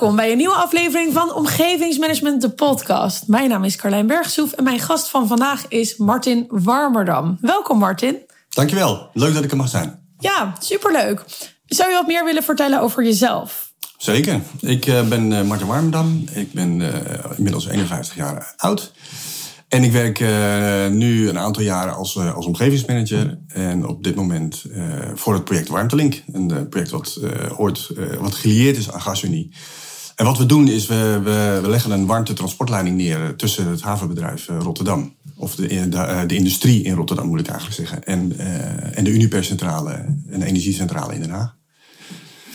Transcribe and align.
Welkom 0.00 0.18
bij 0.18 0.30
een 0.30 0.36
nieuwe 0.36 0.54
aflevering 0.54 1.12
van 1.12 1.34
Omgevingsmanagement, 1.34 2.40
de 2.40 2.50
podcast. 2.50 3.26
Mijn 3.26 3.48
naam 3.48 3.64
is 3.64 3.76
Carlijn 3.76 4.06
Bergsoef 4.06 4.52
en 4.52 4.64
mijn 4.64 4.78
gast 4.78 5.08
van 5.08 5.26
vandaag 5.26 5.68
is 5.68 5.96
Martin 5.96 6.46
Warmerdam. 6.48 7.38
Welkom 7.40 7.78
Martin. 7.78 8.16
Dankjewel, 8.48 9.10
leuk 9.12 9.34
dat 9.34 9.44
ik 9.44 9.50
er 9.50 9.56
mag 9.56 9.68
zijn. 9.68 9.98
Ja, 10.18 10.54
superleuk. 10.60 11.24
Zou 11.66 11.90
je 11.90 11.96
wat 11.96 12.06
meer 12.06 12.24
willen 12.24 12.42
vertellen 12.42 12.80
over 12.80 13.04
jezelf? 13.04 13.72
Zeker. 13.96 14.40
Ik 14.60 14.86
uh, 14.86 15.08
ben 15.08 15.30
uh, 15.30 15.42
Martin 15.42 15.66
Warmerdam. 15.66 16.24
Ik 16.32 16.52
ben 16.52 16.80
uh, 16.80 16.88
inmiddels 17.36 17.66
51 17.66 18.14
jaar 18.16 18.54
oud. 18.56 18.92
En 19.68 19.84
ik 19.84 19.92
werk 19.92 20.20
nu 20.90 21.28
een 21.28 21.38
aantal 21.38 21.62
jaren 21.62 21.94
als, 21.94 22.18
als 22.18 22.46
omgevingsmanager. 22.46 23.38
En 23.48 23.86
op 23.86 24.04
dit 24.04 24.14
moment 24.14 24.64
voor 25.14 25.34
het 25.34 25.44
project 25.44 25.68
Warmtelink. 25.68 26.22
Een 26.32 26.68
project 26.68 26.90
wat 26.90 27.20
ooit 27.56 27.88
wat 28.20 28.34
gelieerd 28.34 28.76
is 28.76 28.90
aan 28.92 29.00
GasUnie. 29.00 29.52
En 30.20 30.26
wat 30.26 30.38
we 30.38 30.46
doen 30.46 30.68
is, 30.68 30.86
we, 30.86 31.20
we, 31.22 31.58
we 31.62 31.68
leggen 31.68 31.90
een 31.90 32.06
warmtetransportleiding 32.06 32.96
neer 32.96 33.36
tussen 33.36 33.66
het 33.66 33.80
havenbedrijf 33.80 34.48
Rotterdam. 34.58 35.14
Of 35.36 35.54
de, 35.54 35.88
de, 35.88 36.24
de, 36.26 36.34
industrie 36.34 36.82
in 36.82 36.94
Rotterdam 36.94 37.26
moet 37.26 37.40
ik 37.40 37.46
eigenlijk 37.46 37.76
zeggen. 37.76 38.04
En, 38.04 38.38
en 38.94 39.04
de 39.04 39.10
Unipercentrale 39.10 39.90
en 40.30 40.40
de 40.40 40.46
energiecentrale 40.46 41.14
in 41.14 41.20
Den 41.20 41.30
Haag. 41.30 41.56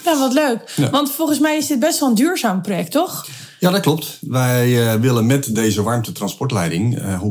Ja, 0.03 0.20
wat 0.20 0.33
leuk. 0.33 0.89
Want 0.91 1.11
volgens 1.11 1.39
mij 1.39 1.57
is 1.57 1.67
dit 1.67 1.79
best 1.79 1.99
wel 1.99 2.09
een 2.09 2.15
duurzaam 2.15 2.61
project, 2.61 2.91
toch? 2.91 3.27
Ja, 3.59 3.71
dat 3.71 3.81
klopt. 3.81 4.17
Wij 4.21 4.93
uh, 4.93 5.01
willen 5.01 5.25
met 5.25 5.55
deze 5.55 5.83
warmtetransportleiding 5.83 6.99
uh, 6.99 7.21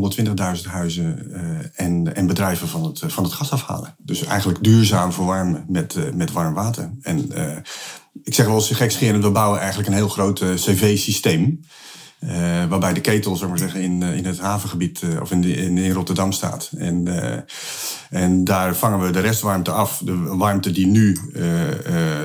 120.000 0.59 0.71
huizen 0.71 1.27
uh, 1.31 1.39
en, 1.75 2.17
en 2.17 2.27
bedrijven 2.27 2.69
van 2.69 2.85
het, 2.85 3.01
van 3.07 3.25
het 3.25 3.33
gas 3.33 3.51
afhalen. 3.51 3.95
Dus 3.99 4.25
eigenlijk 4.25 4.63
duurzaam 4.63 5.13
verwarmen 5.13 5.65
met, 5.69 6.15
met 6.15 6.33
warm 6.33 6.55
water. 6.55 6.91
En 7.03 7.31
ik 8.23 8.35
zeg 8.35 8.47
wel 8.47 8.55
eens 8.55 8.71
gekscherend, 8.71 9.25
we 9.25 9.31
bouwen 9.31 9.59
eigenlijk 9.59 9.89
een 9.89 9.95
heel 9.95 10.09
groot 10.09 10.39
cv-systeem. 10.55 11.61
Waarbij 12.69 12.93
de 12.93 13.01
ketel, 13.01 13.37
zeg 13.37 13.49
maar 13.49 13.59
zeggen, 13.59 13.81
in, 13.81 14.03
in 14.03 14.25
het 14.25 14.39
havengebied 14.39 15.01
of 15.21 15.31
in, 15.31 15.45
in, 15.79 15.93
Rotterdam 15.93 16.33
staat. 16.33 16.71
En, 16.77 17.09
en 18.11 18.45
daar 18.45 18.77
vangen 18.77 19.07
we 19.07 19.11
de 19.11 19.21
restwarmte 19.21 19.71
af. 19.71 20.03
De 20.05 20.17
warmte 20.17 20.71
die 20.71 20.87
nu, 20.87 21.19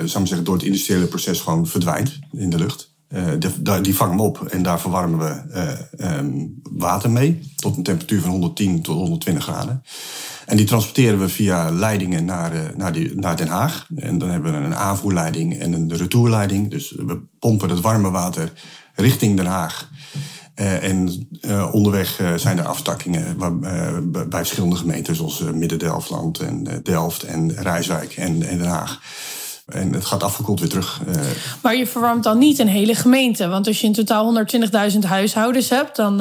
zou 0.06 0.28
zeggen, 0.28 0.44
door 0.44 0.56
het 0.56 0.64
industriële 0.64 1.06
proces 1.06 1.40
gewoon 1.40 1.68
verdwijnt 1.68 2.20
in 2.32 2.50
de 2.50 2.58
lucht. 2.58 2.89
De, 3.10 3.82
die 3.82 3.96
vangen 3.96 4.18
we 4.18 4.24
op 4.24 4.46
en 4.46 4.64
daar 4.64 4.80
verwarmen 4.80 5.20
we 5.20 5.86
um, 5.98 6.62
water 6.72 7.10
mee. 7.10 7.40
Tot 7.56 7.78
een 7.78 7.84
temperatuur 7.84 8.22
van 8.22 8.30
110 8.30 8.82
tot 8.82 8.96
120 8.96 9.44
graden. 9.44 9.84
En 10.46 10.58
die 10.58 10.66
transporteren 10.66 11.20
we 11.20 11.30
via 11.30 11.72
leidingen 11.72 12.26
naar, 12.26 12.74
naar, 12.76 12.94
die, 12.94 13.16
naar 13.16 13.38
Den 13.38 13.48
Haag. 13.48 13.88
En 13.96 14.18
dan 14.18 14.30
hebben 14.30 14.52
we 14.52 14.58
een 14.58 14.76
aanvoerleiding 14.76 15.60
en 15.60 15.74
een 15.74 15.96
retourleiding. 15.96 16.70
Dus 16.70 16.92
we 16.92 17.22
pompen 17.40 17.70
het 17.70 17.82
warme 17.82 18.12
water 18.12 18.52
richting 18.96 19.36
Den 19.36 19.46
Haag. 19.46 19.90
En 20.54 21.28
onderweg 21.72 22.22
zijn 22.36 22.58
er 22.58 22.66
aftakkingen 22.66 23.38
bij 24.30 24.30
verschillende 24.30 24.76
gemeenten, 24.76 25.16
zoals 25.16 25.44
Midden-Delftland 25.54 26.40
en 26.40 26.82
Delft 26.84 27.24
en 27.24 27.54
Rijswijk 27.54 28.14
en, 28.14 28.44
en, 28.48 28.58
Den 28.58 28.68
Haag. 28.68 29.02
En 29.70 29.94
het 29.94 30.06
gaat 30.06 30.24
afgekoeld 30.24 30.60
weer 30.60 30.70
terug. 30.70 31.02
Maar 31.62 31.76
je 31.76 31.88
verwarmt 31.88 32.24
dan 32.24 32.38
niet 32.38 32.60
een 32.60 32.68
hele 32.68 32.96
gemeente. 32.96 33.48
Want 33.48 33.68
als 33.68 33.82
je 33.82 33.88
in 33.88 33.94
totaal 33.94 34.46
120.000 34.92 35.00
huishoudens 35.00 35.70
hebt, 35.70 35.96
dan, 35.96 36.18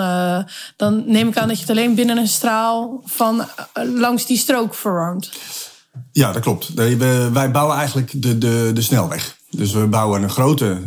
dan 0.77 1.03
neem 1.07 1.29
ik 1.29 1.37
aan 1.37 1.49
dat 1.49 1.57
je 1.57 1.63
het 1.63 1.77
alleen 1.77 1.95
binnen 1.95 2.17
een 2.17 2.29
straal 2.29 3.03
van 3.05 3.45
langs 3.75 4.27
die 4.27 4.39
strook 4.39 4.75
verwarmt. 4.75 5.31
Ja, 6.13 6.33
dat 6.33 6.43
klopt. 6.43 6.75
Wij 7.33 7.51
bouwen 7.51 7.77
eigenlijk 7.77 8.23
de, 8.23 8.39
de, 8.39 8.71
de 8.75 8.83
snelweg. 8.83 9.37
Dus 9.51 9.73
we 9.73 9.87
bouwen 9.87 10.23
een 10.23 10.31
grote 10.31 10.79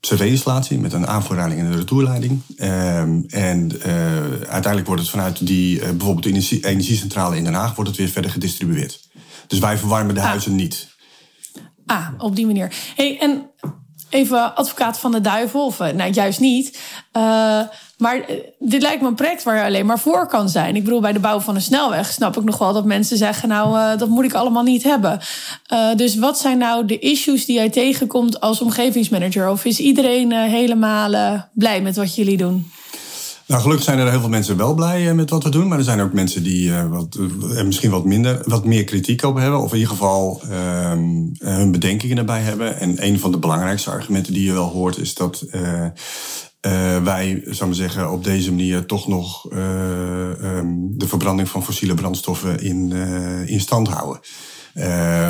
cv-installatie 0.00 0.78
met 0.78 0.92
een 0.92 1.06
aanvoerleiding 1.06 1.60
en 1.60 1.66
een 1.66 1.76
retourleiding. 1.76 2.40
Ehm, 2.56 3.20
en 3.28 3.72
uiteindelijk 4.40 4.86
wordt 4.86 5.02
het 5.02 5.10
vanuit 5.10 5.46
die, 5.46 5.78
bijvoorbeeld 5.78 6.22
de 6.22 6.60
energiecentrale 6.60 7.36
in 7.36 7.44
Den 7.44 7.54
Haag, 7.54 7.74
wordt 7.74 7.90
het 7.90 7.98
weer 7.98 8.08
verder 8.08 8.30
gedistribueerd. 8.30 9.00
Dus 9.46 9.58
wij 9.58 9.78
verwarmen 9.78 10.14
de 10.14 10.20
ah. 10.20 10.26
huizen 10.26 10.54
niet. 10.54 10.88
Ah, 11.86 12.08
op 12.18 12.36
die 12.36 12.46
manier. 12.46 12.74
Hey, 12.96 13.18
en 13.20 13.50
even 14.10 14.56
advocaat 14.56 14.98
van 14.98 15.12
de 15.12 15.20
duivel, 15.20 15.66
of 15.66 15.78
nou 15.78 16.10
juist 16.10 16.40
niet. 16.40 16.78
Maar 18.02 18.20
eh, 18.20 18.36
dit 18.58 18.82
lijkt 18.82 19.02
me 19.02 19.08
een 19.08 19.14
project 19.14 19.42
waar 19.42 19.56
je 19.56 19.64
alleen 19.64 19.86
maar 19.86 19.98
voor 19.98 20.26
kan 20.26 20.48
zijn. 20.48 20.76
Ik 20.76 20.84
bedoel, 20.84 21.00
bij 21.00 21.12
de 21.12 21.18
bouw 21.18 21.40
van 21.40 21.54
een 21.54 21.62
snelweg 21.62 22.12
snap 22.12 22.36
ik 22.36 22.44
nog 22.44 22.58
wel 22.58 22.72
dat 22.72 22.84
mensen 22.84 23.16
zeggen: 23.16 23.48
Nou, 23.48 23.76
uh, 23.76 23.98
dat 23.98 24.08
moet 24.08 24.24
ik 24.24 24.34
allemaal 24.34 24.62
niet 24.62 24.82
hebben. 24.82 25.20
Uh, 25.72 25.94
dus 25.96 26.16
wat 26.16 26.38
zijn 26.38 26.58
nou 26.58 26.84
de 26.84 26.98
issues 26.98 27.44
die 27.44 27.56
jij 27.56 27.70
tegenkomt 27.70 28.40
als 28.40 28.60
omgevingsmanager? 28.60 29.48
Of 29.48 29.64
is 29.64 29.78
iedereen 29.78 30.32
helemaal 30.32 31.44
blij 31.54 31.80
met 31.82 31.96
wat 31.96 32.14
jullie 32.14 32.36
doen? 32.36 32.70
Nou, 33.46 33.62
gelukkig 33.62 33.84
zijn 33.84 33.98
er 33.98 34.10
heel 34.10 34.20
veel 34.20 34.28
mensen 34.28 34.56
wel 34.56 34.74
blij 34.74 35.14
met 35.14 35.30
wat 35.30 35.42
we 35.42 35.50
doen. 35.50 35.68
Maar 35.68 35.78
er 35.78 35.84
zijn 35.84 36.00
ook 36.00 36.12
mensen 36.12 36.42
die 36.42 36.72
wat, 36.72 37.18
misschien 37.64 37.90
wat 37.90 38.04
minder, 38.04 38.42
wat 38.44 38.64
meer 38.64 38.84
kritiek 38.84 39.22
op 39.22 39.36
hebben. 39.36 39.60
Of 39.60 39.72
in 39.72 39.78
ieder 39.78 39.92
geval 39.92 40.40
ehm, 40.50 41.26
hun 41.38 41.72
bedenkingen 41.72 42.18
erbij 42.18 42.40
hebben. 42.40 42.80
En 42.80 43.06
een 43.06 43.18
van 43.18 43.32
de 43.32 43.38
belangrijkste 43.38 43.90
argumenten 43.90 44.32
die 44.32 44.44
je 44.44 44.52
wel 44.52 44.68
hoort, 44.68 44.98
is 44.98 45.14
dat 45.14 45.44
wij, 47.02 47.42
zou 47.44 47.66
maar 47.66 47.78
zeggen, 47.78 48.12
op 48.12 48.24
deze 48.24 48.50
manier 48.50 48.86
toch 48.86 49.08
nog 49.08 49.52
um, 49.52 50.98
de 50.98 51.08
verbranding 51.08 51.48
van 51.48 51.64
fossiele 51.64 51.94
brandstoffen 51.94 52.60
in, 52.62 52.92
in 53.46 53.60
stand 53.60 53.88
houden. 53.88 54.20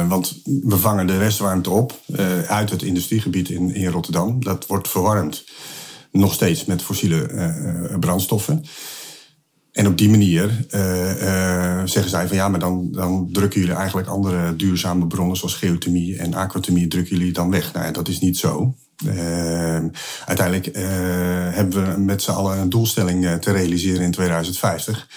want 0.09 0.41
we 0.45 0.77
vangen 0.77 1.07
de 1.07 1.19
restwarmte 1.19 1.71
op 1.71 2.01
uit 2.47 2.71
het 2.71 2.83
industriegebied 2.83 3.49
in, 3.49 3.75
in 3.75 3.91
Rotterdam. 3.91 4.45
Dat 4.45 4.67
wordt 4.67 4.89
verwarmd 4.89 5.45
nog 6.13 6.33
steeds 6.33 6.65
met 6.65 6.83
fossiele 6.83 7.27
brandstoffen. 8.01 8.65
En 9.73 9.87
op 9.87 9.99
die 9.99 10.11
manier 10.11 10.67
zeggen 11.85 12.11
zij 12.11 12.29
van 12.29 12.37
ja, 12.37 12.49
maar 12.49 12.61
dan, 12.61 12.89
dan 12.93 13.29
drukken 13.33 13.61
jullie 13.61 13.75
eigenlijk 13.75 14.09
andere 14.09 14.57
duurzame 14.57 15.07
bronnen 15.07 15.37
zoals 15.37 15.55
geothermie 15.55 16.19
en 16.19 16.35
aquathermie 16.35 16.89
drukken 16.89 17.17
jullie 17.17 17.33
dan 17.33 17.51
weg. 17.51 17.73
Nou 17.73 17.87
ja, 17.87 17.93
dat 17.93 18.09
is 18.09 18.21
niet 18.21 18.39
zo. 18.39 18.75
Uh, 19.07 19.85
uiteindelijk 20.27 20.71
hebben 21.55 21.95
we 21.95 22.01
met 22.01 22.23
z'n 22.23 22.31
allen 22.31 22.59
een 22.59 22.69
doelstelling 22.69 23.41
te 23.41 23.53
realiseren 23.53 24.03
in 24.03 24.11
2050. 24.11 25.09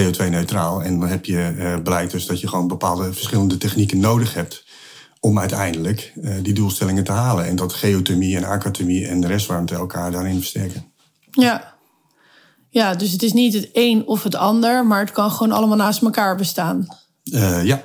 CO2-neutraal. 0.00 0.82
En 0.82 1.00
dan 1.00 1.08
heb 1.08 1.24
je, 1.24 1.80
blijkt 1.82 2.12
dus 2.12 2.26
dat 2.26 2.40
je 2.40 2.48
gewoon 2.48 2.68
bepaalde 2.68 3.12
verschillende 3.12 3.56
technieken 3.56 3.98
nodig 3.98 4.34
hebt 4.34 4.64
om 5.20 5.38
uiteindelijk 5.38 6.12
die 6.42 6.54
doelstellingen 6.54 7.04
te 7.04 7.12
halen. 7.12 7.46
En 7.46 7.56
dat 7.56 7.72
geothermie 7.72 8.36
en 8.36 8.44
aquathermie 8.44 9.06
en 9.06 9.20
de 9.20 9.26
restwarmte 9.26 9.74
elkaar 9.74 10.10
daarin 10.10 10.36
versterken. 10.36 10.92
Ja. 11.30 11.74
ja, 12.70 12.94
dus 12.94 13.12
het 13.12 13.22
is 13.22 13.32
niet 13.32 13.54
het 13.54 13.68
een 13.72 14.06
of 14.06 14.22
het 14.22 14.34
ander, 14.34 14.86
maar 14.86 15.00
het 15.00 15.12
kan 15.12 15.30
gewoon 15.30 15.52
allemaal 15.52 15.76
naast 15.76 16.02
elkaar 16.02 16.36
bestaan. 16.36 16.86
ja, 17.62 17.82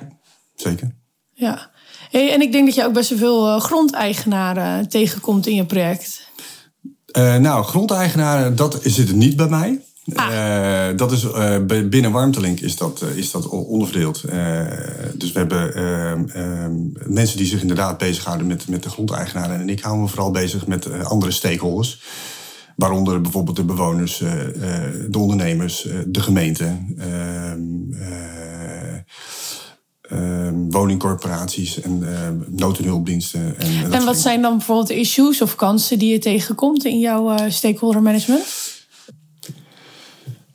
zeker. 0.54 0.96
Ja. 1.32 1.70
Hey, 2.10 2.32
en 2.32 2.40
ik 2.40 2.52
denk 2.52 2.66
dat 2.66 2.74
je 2.74 2.84
ook 2.84 2.92
best 2.92 3.08
wel 3.08 3.18
veel 3.18 3.46
uh, 3.46 3.60
grondeigenaren 3.60 4.88
tegenkomt 4.88 5.46
in 5.46 5.54
je 5.54 5.66
project. 5.66 6.30
Uh, 7.16 7.36
nou, 7.36 7.64
grondeigenaren, 7.64 8.56
dat 8.56 8.78
zit 8.82 9.08
het 9.08 9.16
niet 9.16 9.36
bij 9.36 9.48
mij. 9.48 9.80
Ah. 10.14 10.32
Uh, 10.32 10.96
dat 10.96 11.12
is, 11.12 11.26
binnen 11.88 12.12
Warmtelink 12.12 12.60
is 12.60 12.76
dat, 12.76 13.04
is 13.14 13.30
dat 13.30 13.48
onderverdeeld. 13.48 14.20
dus 15.14 15.32
we 15.32 15.38
hebben 15.38 15.74
ehm, 15.74 17.12
mensen 17.12 17.36
die 17.36 17.46
zich 17.46 17.60
inderdaad 17.60 17.98
bezighouden 17.98 18.46
met, 18.46 18.68
met 18.68 18.82
de 18.82 18.90
grondeigenaren. 18.90 19.60
En 19.60 19.68
ik 19.68 19.80
hou 19.80 19.98
me 19.98 20.08
vooral 20.08 20.30
bezig 20.30 20.66
met 20.66 21.02
andere 21.02 21.32
stakeholders. 21.32 22.02
Waaronder 22.76 23.20
bijvoorbeeld 23.20 23.56
de 23.56 23.64
bewoners, 23.64 24.18
de 25.08 25.18
ondernemers, 25.18 25.88
de 26.06 26.20
gemeente. 26.20 26.76
Ehm, 30.08 30.70
woningcorporaties 30.70 31.80
en 31.80 31.98
uh, 32.02 32.28
nood- 32.46 32.78
en. 32.78 33.34
En, 33.92 34.04
wat 34.04 34.16
zijn 34.16 34.42
dan 34.42 34.56
bijvoorbeeld 34.56 34.90
issues 34.90 35.42
of 35.42 35.54
kansen 35.54 35.98
die 35.98 36.12
je 36.12 36.18
tegenkomt 36.18 36.84
in 36.84 36.98
jouw 36.98 37.48
stakeholder 37.48 38.02
management? 38.02 38.75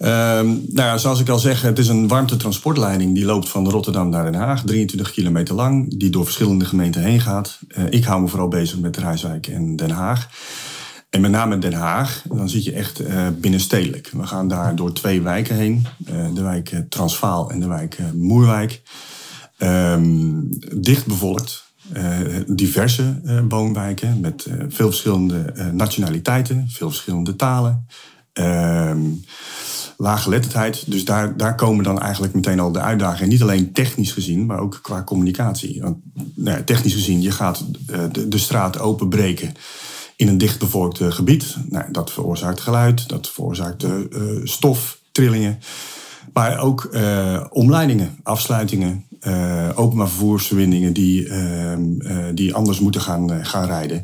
Ehm, 0.02 0.48
nou 0.48 0.88
ja, 0.88 0.98
zoals 0.98 1.20
ik 1.20 1.30
al 1.30 1.40
zeg, 1.40 1.62
het 1.62 1.80
is 1.80 1.88
een 1.88 2.08
warmtetransportleiding 2.08 3.16
die 3.16 3.26
loopt 3.26 3.50
van 3.50 3.70
Rotterdam 3.70 4.10
naar 4.10 4.32
Den 4.32 4.42
Haag, 4.42 4.64
23 4.64 5.12
kilometer 5.12 5.56
lang, 5.56 6.00
die 6.00 6.10
door 6.10 6.24
verschillende 6.24 6.66
gemeenten 6.66 7.02
heen 7.02 7.20
gaat. 7.20 7.60
Eh, 7.68 7.84
ik 7.90 8.04
hou 8.04 8.22
me 8.22 8.28
vooral 8.28 8.48
bezig 8.48 8.80
met 8.80 8.98
Rijswijk 8.98 9.48
en 9.48 9.76
Den 9.76 9.90
Haag. 9.90 10.30
En 11.10 11.22
met 11.22 11.32
name 11.32 11.58
Den 11.58 11.74
Haag, 11.74 12.24
dan 12.28 12.50
zit 12.50 12.64
je 12.64 12.72
echt 12.72 13.02
uh, 13.02 13.28
binnenstedelijk. 13.40 14.12
We 14.14 14.28
gaan 14.28 14.48
daar 14.48 14.76
door 14.76 14.94
twee 14.94 15.22
wijken 15.22 15.56
heen, 15.56 15.86
uh, 16.10 16.26
de 16.34 16.42
wijk 16.42 16.84
Transvaal 16.90 17.52
en 17.52 17.60
de 17.60 17.68
wijk 17.68 17.98
Moerwijk. 18.14 18.82
Um, 19.58 20.48
dicht 20.76 21.06
bevolkt. 21.06 21.70
Diverse 22.48 23.22
woonwijken 23.50 24.20
met 24.20 24.48
veel 24.70 24.88
verschillende 24.88 25.54
nationaliteiten, 25.74 26.66
veel 26.70 26.90
verschillende 26.90 27.36
talen. 27.36 27.86
Ehm, 28.34 29.00
laaggeletterdheid. 29.98 30.92
Dus 30.92 31.06
daar, 31.06 31.38
daar 31.38 31.56
komen 31.56 31.84
dan 31.84 32.00
eigenlijk 32.00 32.34
meteen 32.34 32.60
al 32.60 32.72
de 32.72 32.80
uitdagingen. 32.80 33.30
Niet 33.30 33.42
alleen 33.42 33.72
technisch 33.72 34.12
gezien, 34.12 34.46
maar 34.46 34.60
ook 34.60 34.80
qua 34.82 35.04
communicatie. 35.04 35.84
Nou 36.36 36.64
technisch 36.64 36.94
gezien, 36.94 37.22
je 37.22 37.32
gaat 37.32 37.66
de, 38.12 38.28
de 38.28 38.38
straat 38.38 38.80
openbreken 38.80 39.54
in 40.16 40.28
een 40.28 40.38
dichtbevolkt 40.38 41.00
gebied. 41.04 41.56
Nou, 41.70 41.92
dat 41.92 42.12
veroorzaakt 42.12 42.60
geluid, 42.60 43.10
dat 43.10 43.30
veroorzaakt 43.30 43.84
uh, 43.84 43.90
stof, 44.44 45.00
trillingen. 45.12 45.60
Maar 46.34 46.60
ook 46.60 46.90
omleidingen, 47.50 48.18
afsluitingen, 48.24 49.06
openbaar 49.76 50.10
vervoersverbindingen 50.10 50.94
die, 50.94 51.28
ehm, 51.28 51.84
die 52.34 52.54
anders 52.54 52.80
moeten 52.80 53.02
gaan, 53.02 53.46
gaan 53.46 53.66
rijden. 53.66 54.04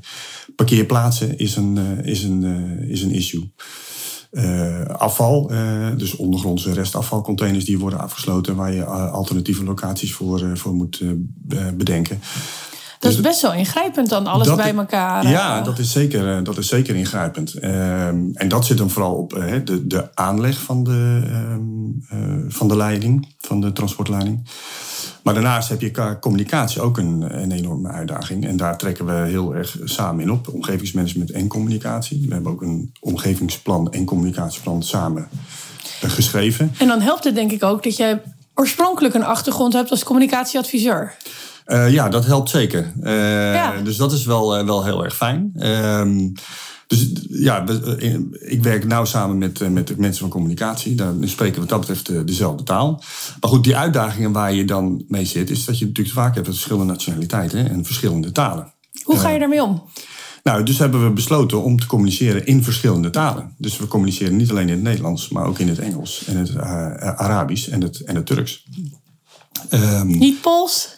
Parkeerplaatsen 0.56 1.38
is 1.38 1.56
een, 1.56 1.78
is 2.04 2.24
een, 2.24 2.44
is 2.90 3.02
een 3.02 3.12
issue. 3.12 3.52
Afval, 4.88 5.52
dus 5.98 6.16
ondergrondse 6.16 6.74
restafvalcontainers 6.74 7.66
die 7.66 7.80
worden 7.80 8.00
afgesloten, 8.00 8.56
waar 8.56 8.74
je 8.74 8.86
alternatieve 8.86 9.64
locaties 9.64 10.14
voor, 10.14 10.58
voor 10.58 10.74
moet 10.74 11.04
bedenken. 11.74 12.20
Dat 13.00 13.12
is 13.12 13.18
dus 13.18 13.26
best 13.26 13.42
wel 13.42 13.54
ingrijpend 13.54 14.10
dan, 14.10 14.28
alles 14.28 14.56
bij 14.56 14.76
elkaar. 14.76 15.28
Ja, 15.28 15.62
dat 15.62 15.80
is 15.80 15.92
zeker, 15.92 16.44
dat 16.44 16.58
is 16.58 16.68
zeker 16.68 16.96
ingrijpend. 16.96 17.54
Ehm, 17.54 18.18
en 18.34 18.48
dat 18.48 18.66
zit 18.66 18.78
dan 18.78 18.90
vooral 18.90 19.14
op 19.14 19.30
de, 19.64 19.88
de 19.88 20.16
aanleg 20.16 20.58
van 20.60 20.84
de, 20.84 21.22
ehm, 21.30 22.50
van 22.50 22.68
de 22.68 22.76
leiding, 22.76 23.28
van 23.40 23.62
de 23.62 23.74
transportleiding. 23.74 24.50
Maar 25.28 25.36
daarnaast 25.36 25.70
heb 25.70 25.82
je 25.82 25.92
qua 25.92 26.18
communicatie 26.20 26.82
ook 26.82 26.98
een, 26.98 27.42
een 27.42 27.52
enorme 27.52 27.90
uitdaging. 27.90 28.48
En 28.48 28.58
daar 28.58 28.78
trekken 28.78 29.06
we 29.06 29.12
heel 29.12 29.56
erg 29.56 29.78
samen 29.84 30.24
in 30.24 30.32
op. 30.32 30.48
Omgevingsmanagement 30.54 31.32
en 31.32 31.48
communicatie. 31.48 32.26
We 32.28 32.34
hebben 32.34 32.52
ook 32.52 32.62
een 32.62 32.94
omgevingsplan 33.00 33.92
en 33.92 34.06
communicatieplan 34.06 34.84
samen 34.84 35.28
eh, 36.02 36.10
geschreven. 36.10 36.74
En 36.78 36.88
dan 36.88 37.02
helpt 37.02 37.24
het 37.24 37.36
denk 37.36 37.52
ik 37.52 37.64
ook 37.64 37.84
dat 37.84 37.98
je 37.98 38.20
oorspronkelijk 38.54 39.14
een 39.14 39.24
achtergrond 39.24 39.74
hebt 39.74 39.92
als 39.92 40.04
communicatieadviseur. 40.04 41.16
Uh, 41.66 41.92
ja, 41.92 42.10
dat 42.10 42.26
helpt 42.26 42.50
zeker. 42.50 42.92
Uh, 43.04 43.54
ja. 43.54 43.74
Dus 43.84 43.98
dat 43.98 44.12
is 44.12 44.26
wel, 44.26 44.60
uh, 44.60 44.66
wel 44.66 44.84
heel 44.84 45.04
erg 45.04 45.16
fijn. 45.16 45.52
Ehm, 45.58 46.30
dus 46.88 47.12
ja, 47.30 47.66
ik 48.40 48.64
werk 48.64 48.86
nauw 48.86 49.06
samen 49.06 49.38
met, 49.38 49.70
met 49.70 49.98
mensen 49.98 50.20
van 50.20 50.30
communicatie. 50.30 50.96
Daar 50.96 51.14
spreken 51.22 51.54
we 51.54 51.60
wat 51.60 51.70
dat 51.70 51.80
betreft 51.80 52.28
dezelfde 52.28 52.64
taal. 52.64 53.04
Maar 53.42 53.50
goed, 53.50 53.64
die 53.64 53.76
uitdagingen 53.76 54.32
waar 54.32 54.54
je 54.54 54.66
dan 54.66 55.04
mee 55.08 55.26
zit, 55.26 55.50
is 55.50 55.66
dat 55.66 55.80
je 55.80 55.86
natuurlijk 55.86 56.16
vaak 56.16 56.36
hebt 56.36 56.48
verschillende 56.48 56.94
nationaliteiten 56.94 57.70
en 57.70 57.86
verschillende 57.86 58.32
talen. 58.32 58.74
Hoe 59.04 59.18
ga 59.18 59.30
je 59.30 59.40
daarmee 59.40 59.64
om? 59.64 59.84
Nou, 60.44 60.64
dus 60.64 60.78
hebben 60.78 61.04
we 61.04 61.12
besloten 61.12 61.64
om 61.64 61.80
te 61.80 61.88
communiceren 61.88 62.46
in 62.46 62.64
verschillende 62.64 63.10
talen. 63.10 63.56
Dus 63.58 63.78
we 63.78 63.88
communiceren 63.88 64.36
niet 64.36 64.50
alleen 64.50 64.68
in 64.68 64.74
het 64.74 64.84
Nederlands, 64.84 65.30
maar 65.30 65.46
ook 65.46 65.60
in 65.60 65.68
het 65.68 65.80
Engels 65.80 66.24
en 66.26 66.38
het 66.38 66.58
Arabisch 66.58 67.68
en 67.68 67.82
het, 67.82 68.00
en 68.04 68.16
het 68.16 68.26
Turks. 68.26 68.66
Um, 69.72 70.18
niet 70.18 70.42
Pools? 70.42 70.97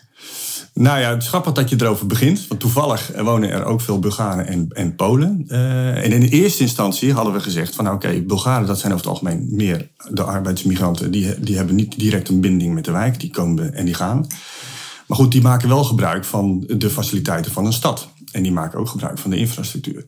Nou 0.79 0.99
ja, 0.99 1.09
het 1.09 1.21
is 1.21 1.27
grappig 1.27 1.53
dat 1.53 1.69
je 1.69 1.75
erover 1.79 2.07
begint. 2.07 2.47
Want 2.47 2.59
toevallig 2.59 3.11
wonen 3.17 3.49
er 3.49 3.65
ook 3.65 3.81
veel 3.81 3.99
Bulgaren 3.99 4.47
en, 4.47 4.67
en 4.69 4.95
Polen. 4.95 5.45
Uh, 5.47 6.05
en 6.05 6.11
in 6.11 6.21
eerste 6.21 6.63
instantie 6.63 7.13
hadden 7.13 7.33
we 7.33 7.39
gezegd 7.39 7.75
van... 7.75 7.85
oké, 7.85 7.95
okay, 7.95 8.25
Bulgaren 8.25 8.67
dat 8.67 8.79
zijn 8.79 8.93
over 8.93 9.05
het 9.05 9.13
algemeen 9.13 9.47
meer 9.51 9.89
de 10.09 10.23
arbeidsmigranten. 10.23 11.11
Die, 11.11 11.39
die 11.39 11.55
hebben 11.55 11.75
niet 11.75 11.99
direct 11.99 12.29
een 12.29 12.41
binding 12.41 12.73
met 12.73 12.85
de 12.85 12.91
wijk. 12.91 13.19
Die 13.19 13.29
komen 13.29 13.73
en 13.73 13.85
die 13.85 13.93
gaan. 13.93 14.27
Maar 15.05 15.17
goed, 15.17 15.31
die 15.31 15.41
maken 15.41 15.69
wel 15.69 15.83
gebruik 15.83 16.25
van 16.25 16.63
de 16.67 16.89
faciliteiten 16.89 17.51
van 17.51 17.65
een 17.65 17.73
stad. 17.73 18.09
En 18.31 18.43
die 18.43 18.51
maken 18.51 18.79
ook 18.79 18.89
gebruik 18.89 19.17
van 19.17 19.29
de 19.29 19.37
infrastructuur. 19.37 20.05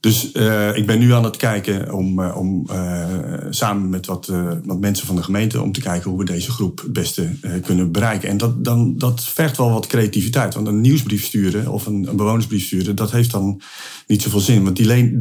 Dus 0.00 0.30
uh, 0.32 0.76
ik 0.76 0.86
ben 0.86 0.98
nu 0.98 1.12
aan 1.12 1.24
het 1.24 1.36
kijken 1.36 1.92
om, 1.92 2.20
uh, 2.20 2.36
om 2.36 2.66
uh, 2.70 3.06
samen 3.50 3.88
met 3.88 4.06
wat, 4.06 4.32
wat 4.64 4.80
mensen 4.80 5.06
van 5.06 5.16
de 5.16 5.22
gemeente 5.22 5.62
om 5.62 5.72
te 5.72 5.80
kijken 5.80 6.10
hoe 6.10 6.18
we 6.18 6.24
deze 6.24 6.50
groep 6.50 6.80
het 6.80 6.92
beste 6.92 7.30
kunnen 7.64 7.92
bereiken. 7.92 8.28
En 8.28 8.36
dat, 8.36 8.64
dan, 8.64 8.98
dat 8.98 9.24
vergt 9.24 9.56
wel 9.56 9.70
wat 9.70 9.86
creativiteit. 9.86 10.54
Want 10.54 10.66
een 10.66 10.80
nieuwsbrief 10.80 11.24
sturen 11.24 11.68
of 11.68 11.86
een, 11.86 12.06
een 12.08 12.16
bewonersbrief 12.16 12.64
sturen, 12.64 12.96
dat 12.96 13.10
heeft 13.10 13.30
dan 13.30 13.60
niet 14.06 14.22
zoveel 14.22 14.40
zin. 14.40 14.64
Want 14.64 14.76
die, 14.76 14.86
leen, 14.86 15.18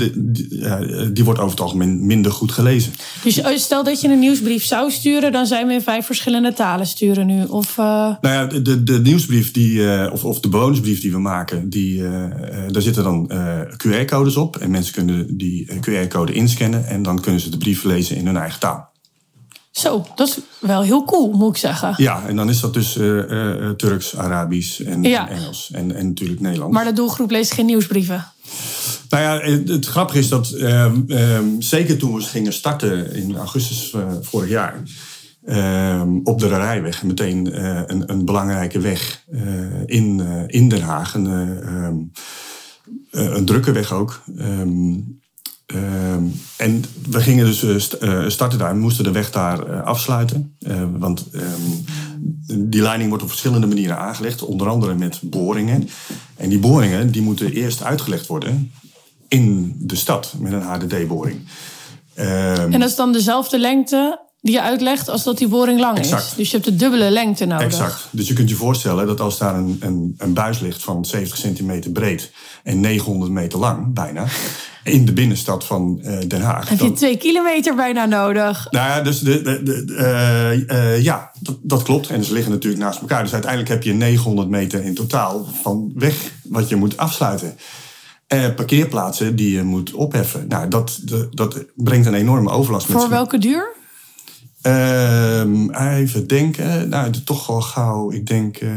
die, 1.13 1.23
wordt 1.23 1.39
over 1.39 1.51
het 1.51 1.61
algemeen 1.61 2.05
minder 2.05 2.31
goed 2.31 2.51
gelezen. 2.51 2.93
Dus 3.23 3.41
stel 3.55 3.83
dat 3.83 4.01
je 4.01 4.07
een 4.07 4.19
nieuwsbrief 4.19 4.63
zou 4.63 4.91
sturen, 4.91 5.31
dan 5.31 5.45
zijn 5.45 5.67
we 5.67 5.73
in 5.73 5.81
vijf 5.81 6.05
verschillende 6.05 6.53
talen 6.53 6.87
sturen 6.87 7.27
nu? 7.27 7.43
Of, 7.43 7.77
Nou 7.77 8.17
ja, 8.21 8.45
de, 8.45 8.83
de 8.83 8.99
nieuwsbrief 8.99 9.51
die, 9.51 10.11
of, 10.11 10.25
of 10.25 10.39
de 10.39 10.49
bewonersbrief 10.49 11.01
die 11.01 11.11
we 11.11 11.19
maken, 11.19 11.69
die, 11.69 12.01
daar 12.71 12.81
zitten 12.81 13.03
dan 13.03 13.31
QR-codes 13.83 14.35
op 14.35 14.57
mensen 14.69 14.93
kunnen 14.93 15.37
die 15.37 15.79
QR-code 15.79 16.33
inscannen 16.33 16.87
en 16.87 17.03
dan 17.03 17.21
kunnen 17.21 17.41
ze 17.41 17.49
de 17.49 17.57
brief 17.57 17.83
lezen 17.83 18.15
in 18.15 18.25
hun 18.25 18.37
eigen 18.37 18.59
taal. 18.59 18.89
Zo, 19.71 20.05
dat 20.15 20.27
is 20.27 20.39
wel 20.59 20.81
heel 20.81 21.03
cool, 21.03 21.31
moet 21.31 21.49
ik 21.49 21.57
zeggen. 21.57 21.93
Ja, 21.97 22.23
en 22.27 22.35
dan 22.35 22.49
is 22.49 22.59
dat 22.59 22.73
dus 22.73 22.97
uh, 22.97 23.69
Turks, 23.69 24.17
Arabisch 24.17 24.79
en, 24.79 25.03
Engels 25.03 25.71
en, 25.73 25.95
en 25.95 26.07
natuurlijk 26.07 26.39
Nederlands. 26.39 26.73
Maar 26.73 26.85
de 26.85 26.93
doelgroep 26.93 27.31
leest 27.31 27.51
geen 27.51 27.65
nieuwsbrieven? 27.65 28.25
Nou 29.09 29.23
ja, 29.23 29.51
het, 29.51 29.69
het 29.69 29.85
grappige 29.85 30.19
is 30.19 30.29
dat 30.29 30.51
uh, 30.55 30.91
zeker 31.59 31.97
toen 31.97 32.15
we 32.15 32.21
gingen 32.21 32.53
starten 32.53 33.13
in 33.13 33.35
augustus 33.37 33.93
vorig 34.21 34.49
jaar... 34.49 34.81
Ehm, 35.45 36.19
op 36.23 36.39
de 36.39 36.47
Rijweg, 36.47 37.03
meteen 37.03 37.63
een, 37.91 38.11
een, 38.11 38.25
belangrijke 38.25 38.79
weg 38.79 39.23
in, 39.85 40.21
in 40.47 40.69
Den 40.69 40.81
Haag... 40.81 41.13
Een, 41.13 41.27
eh, 41.61 42.19
een 43.11 43.45
drukke 43.45 43.71
weg 43.71 43.93
ook. 43.93 44.21
Ehm, 44.37 44.93
ehm, 45.65 46.23
en 46.57 46.83
we 47.09 47.21
gingen 47.21 47.45
dus 47.45 47.63
uh, 48.01 48.27
starten 48.27 48.59
daar. 48.59 48.75
Moesten 48.75 49.03
de 49.03 49.11
weg 49.11 49.31
daar 49.31 49.83
afsluiten. 49.83 50.57
want 50.97 51.27
ehm, 51.31 52.69
die 52.69 52.81
leiding 52.81 53.09
wordt 53.09 53.23
op 53.23 53.29
verschillende 53.29 53.67
manieren 53.67 53.97
aangelegd. 53.97 54.41
Onder 54.41 54.67
andere 54.67 54.95
met 54.95 55.19
boringen. 55.23 55.89
En 56.35 56.49
die 56.49 56.59
boringen 56.59 57.11
die 57.11 57.21
moeten 57.21 57.51
eerst 57.51 57.83
uitgelegd 57.83 58.27
worden 58.27 58.71
in 59.27 59.75
de 59.77 59.95
stad 59.95 60.33
met 60.39 60.51
een 60.51 60.61
HDD-boring. 60.61 61.39
en 62.15 62.71
dat 62.71 62.89
is 62.89 62.95
dan 62.95 63.13
dezelfde 63.13 63.59
lengte 63.59 64.28
die 64.41 64.53
je 64.53 64.61
uitlegt 64.61 65.09
als 65.09 65.23
dat 65.23 65.37
die 65.37 65.47
boring 65.47 65.79
lang 65.79 65.97
exact. 65.97 66.25
is. 66.25 66.33
Dus 66.35 66.51
je 66.51 66.57
hebt 66.57 66.69
de 66.69 66.75
dubbele 66.75 67.09
lengte 67.09 67.45
nodig. 67.45 67.65
Exact. 67.65 68.07
Dus 68.11 68.27
je 68.27 68.33
kunt 68.33 68.49
je 68.49 68.55
voorstellen 68.55 69.07
dat 69.07 69.19
als 69.19 69.37
daar 69.37 69.55
een, 69.55 69.77
een, 69.79 70.15
een 70.17 70.33
buis 70.33 70.59
ligt 70.59 70.83
van 70.83 71.05
70 71.05 71.37
centimeter 71.37 71.91
breed 71.91 72.31
en 72.63 72.79
900 72.79 73.31
meter 73.31 73.59
lang, 73.59 73.93
bijna, 73.93 74.25
in 74.83 75.05
de 75.05 75.13
binnenstad 75.13 75.65
van 75.65 75.99
uh, 76.03 76.17
Den 76.27 76.41
Haag. 76.41 76.69
Heb 76.69 76.79
je 76.79 76.91
twee 76.91 77.17
kilometer 77.17 77.75
bijna 77.75 78.05
nodig? 78.05 78.67
Nou 78.71 78.87
ja, 78.87 79.01
dus 79.01 79.19
de, 79.19 79.41
de, 79.41 79.63
de 79.63 79.85
uh, 80.67 80.77
uh, 80.77 81.03
ja 81.03 81.31
dat, 81.39 81.57
dat, 81.61 81.83
klopt. 81.83 82.09
En 82.09 82.23
ze 82.23 82.33
liggen 82.33 82.51
natuurlijk 82.51 82.83
naast 82.83 82.99
elkaar. 82.99 83.23
Dus 83.23 83.33
uiteindelijk 83.33 83.71
heb 83.71 83.83
je 83.83 83.93
900 83.93 84.49
meter 84.49 84.83
in 84.83 84.95
totaal 84.95 85.47
van 85.61 85.91
weg 85.95 86.31
wat 86.43 86.69
je 86.69 86.75
moet 86.75 86.97
afsluiten. 86.97 87.57
parkeerplaatsen 88.55 89.35
die 89.35 89.51
je 89.51 89.63
moet 89.63 89.93
opheffen. 89.93 90.47
Nou, 90.47 90.67
dat, 90.67 90.99
dat 91.31 91.65
brengt 91.75 92.07
een 92.07 92.13
enorme 92.13 92.49
overlast 92.49 92.87
met 92.87 92.97
Voor 92.97 93.09
welke 93.09 93.37
duur? 93.37 93.77
Uh, 94.63 95.97
even 95.97 96.27
denken. 96.27 96.89
Nou, 96.89 97.11
toch 97.11 97.47
wel 97.47 97.61
gauw. 97.61 98.11
Ik 98.11 98.25
denk 98.25 98.61
uh, 98.61 98.71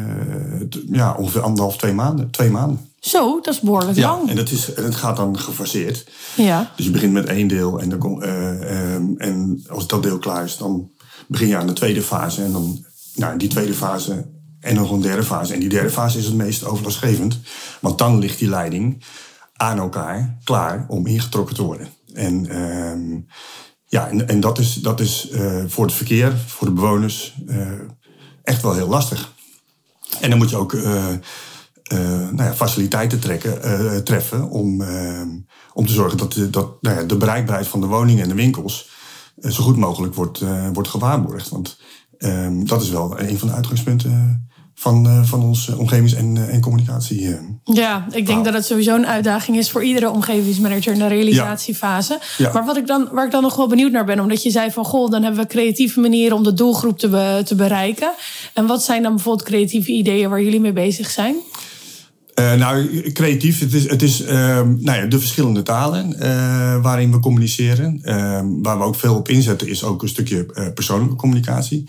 ja, 0.91 1.15
ongeveer 1.15 1.41
anderhalf, 1.41 1.77
twee 1.77 1.93
maanden. 1.93 2.31
Twee 2.31 2.51
maanden. 2.51 2.91
Zo, 3.01 3.41
dat 3.41 3.55
is 3.55 3.61
behoorlijk 3.61 3.97
ja, 3.97 4.11
lang. 4.11 4.31
En 4.31 4.37
het, 4.37 4.51
is, 4.51 4.67
het 4.67 4.95
gaat 4.95 5.17
dan 5.17 5.39
gefaseerd. 5.39 6.07
Ja. 6.37 6.73
Dus 6.77 6.87
je 6.87 6.93
begint 6.93 7.13
met 7.13 7.27
één 7.27 7.49
deel. 7.49 7.81
En, 7.81 7.89
dan 7.89 7.99
kom, 7.99 8.23
uh, 8.23 8.95
en 9.17 9.65
als 9.69 9.87
dat 9.87 10.03
deel 10.03 10.19
klaar 10.19 10.45
is, 10.45 10.57
dan 10.57 10.91
begin 11.29 11.49
je 11.49 11.57
aan 11.57 11.67
de 11.67 11.73
tweede 11.73 12.03
fase. 12.03 12.43
En 12.43 12.53
dan 12.53 12.85
nou, 13.15 13.39
die 13.39 13.49
tweede 13.49 13.75
fase 13.75 14.25
en 14.61 14.75
nog 14.75 14.91
een 14.91 15.01
derde 15.01 15.23
fase. 15.23 15.55
En 15.55 15.61
die 15.61 15.69
derde 15.69 15.91
fase 15.91 16.19
is 16.19 16.25
het 16.25 16.35
meest 16.35 16.65
overlastgevend. 16.65 17.39
Want 17.81 17.99
dan 17.99 18.19
ligt 18.19 18.39
die 18.39 18.49
leiding 18.49 19.05
aan 19.57 19.79
elkaar 19.79 20.39
klaar 20.45 20.85
om 20.89 21.07
ingetrokken 21.07 21.55
te 21.55 21.63
worden. 21.63 21.89
En 22.15 22.47
ehm, 22.47 23.21
ja, 23.93 24.09
en, 24.09 24.29
en 24.29 24.41
dat 24.41 24.59
is, 24.59 24.75
dat 24.75 25.01
is 25.01 25.29
uh, 25.33 25.65
voor 25.67 25.85
het 25.85 25.95
verkeer, 25.95 26.37
voor 26.47 26.67
de 26.67 26.73
bewoners, 26.73 27.35
uh, 27.47 27.71
echt 28.43 28.63
wel 28.63 28.75
heel 28.75 28.89
lastig. 28.89 29.33
En 30.21 30.31
dan 30.31 30.39
moet 30.39 30.51
je 30.51 30.57
ook 30.57 30.73
uh, 30.73 31.07
nou 32.31 32.43
ja, 32.43 32.55
faciliteiten 32.55 33.21
trekken, 33.21 34.05
treffen 34.05 34.49
om, 34.49 34.83
om 35.73 35.87
te 35.87 35.93
zorgen 35.93 36.19
dat, 36.19 36.33
de, 36.33 36.51
dat 36.51 36.83
nou 36.83 36.97
ja, 36.97 37.03
de 37.03 37.17
bereikbaarheid 37.17 37.69
van 37.69 37.81
de 37.81 37.87
woningen 37.87 38.23
en 38.23 38.29
de 38.29 38.35
winkels 38.35 38.91
zo 39.41 39.63
goed 39.63 39.77
mogelijk 39.77 40.15
wordt, 40.15 40.43
wordt 40.73 40.89
gewaarborgd. 40.89 41.49
Want 41.49 41.81
ehm, 42.19 42.65
dat 42.65 42.83
is 42.83 42.91
wel 42.91 43.21
een 43.21 43.39
van 43.39 43.49
de 43.49 43.55
uitgangspunten 43.55 44.49
van, 44.75 45.07
uh, 45.07 45.25
van 45.25 45.43
onze 45.43 45.79
omgevings- 45.79 46.15
en, 46.15 46.37
uh, 46.37 46.55
en 46.55 46.61
communicatie. 46.61 47.21
Uh, 47.21 47.39
ja, 47.65 48.07
ik 48.11 48.27
denk 48.27 48.45
dat 48.45 48.55
het 48.55 48.65
sowieso 48.65 48.95
een 48.95 49.07
uitdaging 49.07 49.57
is 49.57 49.71
voor 49.71 49.85
iedere 49.85 50.11
omgevingsmanager 50.11 50.93
in 50.93 50.99
de 50.99 51.07
realisatiefase. 51.07 52.19
Ja. 52.39 52.53
Maar 52.53 52.65
wat 52.65 52.77
ik 52.77 52.87
dan, 52.87 53.09
waar 53.13 53.25
ik 53.25 53.31
dan 53.31 53.43
nog 53.43 53.57
wel 53.57 53.69
benieuwd 53.69 53.93
naar 53.93 54.05
ben, 54.05 54.21
omdat 54.21 54.43
je 54.43 54.51
zei 54.51 54.71
van 54.71 54.85
goh, 54.85 55.11
dan 55.11 55.23
hebben 55.23 55.41
we 55.41 55.47
creatieve 55.47 56.01
manieren 56.01 56.37
om 56.37 56.43
de 56.43 56.55
doelgroep 56.55 56.99
te, 56.99 57.09
be, 57.09 57.43
te 57.45 57.55
bereiken. 57.55 58.13
En 58.55 58.67
wat 58.67 58.83
zijn 58.83 59.03
dan 59.03 59.15
bijvoorbeeld 59.15 59.49
creatieve 59.49 59.93
ideeën 59.93 60.31
waar 60.31 60.43
jullie 60.43 60.61
mee 60.61 60.73
bezig 60.73 61.11
zijn? 61.11 61.35
Uh, 62.35 62.55
nou, 62.55 63.11
creatief. 63.13 63.61
Het 63.61 63.73
is, 63.73 63.89
het 63.89 64.03
is 64.03 64.23
uh, 64.23 64.29
nou 64.61 64.99
ja, 64.99 65.07
de 65.07 65.19
verschillende 65.19 65.63
talen 65.63 66.17
uh, 66.19 66.83
waarin 66.83 67.11
we 67.13 67.19
communiceren. 67.19 67.99
Ehm, 68.03 68.47
waar 68.63 68.79
we 68.79 68.85
ook 68.85 68.95
veel 68.95 69.15
op 69.15 69.29
inzetten 69.29 69.69
is 69.69 69.85
ook 69.85 70.03
een 70.03 70.09
stukje 70.09 70.47
eh, 70.55 70.73
persoonlijke 70.75 71.17
communicatie. 71.17 71.85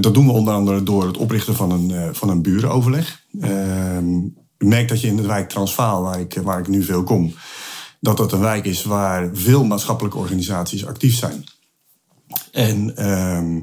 Dat 0.00 0.14
doen 0.14 0.26
we 0.26 0.32
onder 0.32 0.54
andere 0.54 0.82
door 0.82 1.06
het 1.06 1.16
oprichten 1.16 1.54
van 1.54 1.70
een, 1.70 2.14
van 2.14 2.28
een 2.28 2.42
burenoverleg. 2.42 3.22
Ehm, 3.40 4.16
ik 4.58 4.66
merk 4.66 4.88
dat 4.88 5.00
je 5.00 5.06
in 5.06 5.16
de 5.16 5.26
wijk 5.26 5.48
Transvaal, 5.48 6.02
waar 6.02 6.20
ik, 6.20 6.38
waar 6.42 6.58
ik 6.58 6.68
nu 6.68 6.82
veel 6.82 7.02
kom, 7.02 7.34
dat 8.00 8.16
dat 8.16 8.32
een 8.32 8.40
wijk 8.40 8.64
is 8.64 8.84
waar 8.84 9.30
veel 9.32 9.64
maatschappelijke 9.64 10.18
organisaties 10.18 10.86
actief 10.86 11.16
zijn. 11.16 11.44
En 12.52 12.96
ehm, 12.96 13.60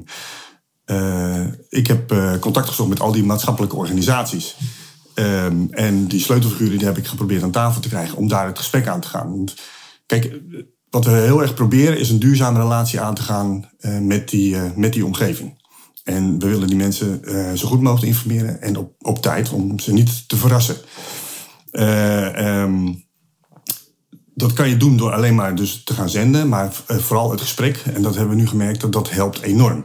ik 1.68 1.86
heb 1.86 2.14
contact 2.40 2.68
gezocht 2.68 2.88
met 2.88 3.00
al 3.00 3.12
die 3.12 3.24
maatschappelijke 3.24 3.76
organisaties. 3.76 4.56
Ehm, 5.14 5.66
en 5.70 6.06
die 6.06 6.20
sleutelfiguren 6.20 6.78
die 6.78 6.86
heb 6.86 6.98
ik 6.98 7.06
geprobeerd 7.06 7.42
aan 7.42 7.50
tafel 7.50 7.80
te 7.80 7.88
krijgen 7.88 8.16
om 8.16 8.28
daar 8.28 8.46
het 8.46 8.58
gesprek 8.58 8.86
aan 8.86 9.00
te 9.00 9.08
gaan. 9.08 9.44
Kijk, 10.06 10.40
wat 10.90 11.04
we 11.04 11.10
heel 11.10 11.42
erg 11.42 11.54
proberen 11.54 11.98
is 11.98 12.10
een 12.10 12.18
duurzame 12.18 12.58
relatie 12.58 13.00
aan 13.00 13.14
te 13.14 13.22
gaan 13.22 13.70
met, 14.00 14.28
die, 14.28 14.56
met 14.74 14.92
die 14.92 15.04
omgeving. 15.04 15.57
En 16.08 16.38
we 16.38 16.48
willen 16.48 16.68
die 16.68 16.76
mensen 16.76 17.20
uh, 17.22 17.52
zo 17.52 17.68
goed 17.68 17.80
mogelijk 17.80 18.12
informeren 18.12 18.62
en 18.62 18.76
op, 18.76 18.92
op 18.98 19.22
tijd 19.22 19.50
om 19.50 19.78
ze 19.78 19.92
niet 19.92 20.28
te 20.28 20.36
verrassen. 20.36 20.76
Um, 21.72 23.06
dat 24.34 24.52
kan 24.52 24.68
je 24.68 24.76
doen 24.76 24.96
door 24.96 25.12
alleen 25.12 25.34
maar 25.34 25.54
dus 25.54 25.84
te 25.84 25.94
gaan 25.94 26.08
zenden, 26.08 26.48
maar 26.48 26.72
vooral 26.86 27.30
het 27.30 27.40
gesprek. 27.40 27.82
En 27.94 28.02
dat 28.02 28.14
hebben 28.16 28.36
we 28.36 28.40
nu 28.40 28.48
gemerkt 28.48 28.80
dat 28.80 28.92
dat 28.92 29.10
helpt 29.10 29.40
enorm. 29.40 29.84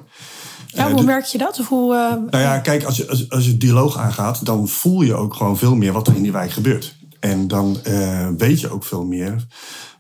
Ja, 0.68 0.92
hoe 0.92 1.04
merk 1.04 1.26
je 1.26 1.38
dat? 1.38 1.60
Of 1.60 1.68
hoe, 1.68 1.94
uh... 1.94 2.32
Nou 2.32 2.44
ja, 2.44 2.60
kijk, 2.60 2.84
als 2.84 2.98
je, 2.98 3.10
als, 3.10 3.30
als 3.30 3.46
je 3.46 3.58
dialoog 3.58 3.98
aangaat, 3.98 4.46
dan 4.46 4.68
voel 4.68 5.02
je 5.02 5.16
ook 5.16 5.34
gewoon 5.34 5.58
veel 5.58 5.76
meer 5.76 5.94
wat 5.94 6.08
er 6.08 6.16
in 6.16 6.22
die 6.22 6.32
wijk 6.32 6.52
gebeurt. 6.52 6.96
En 7.20 7.48
dan 7.48 7.78
uh, 7.88 8.28
weet 8.38 8.60
je 8.60 8.70
ook 8.70 8.86
veel 8.86 9.06
meer 9.06 9.46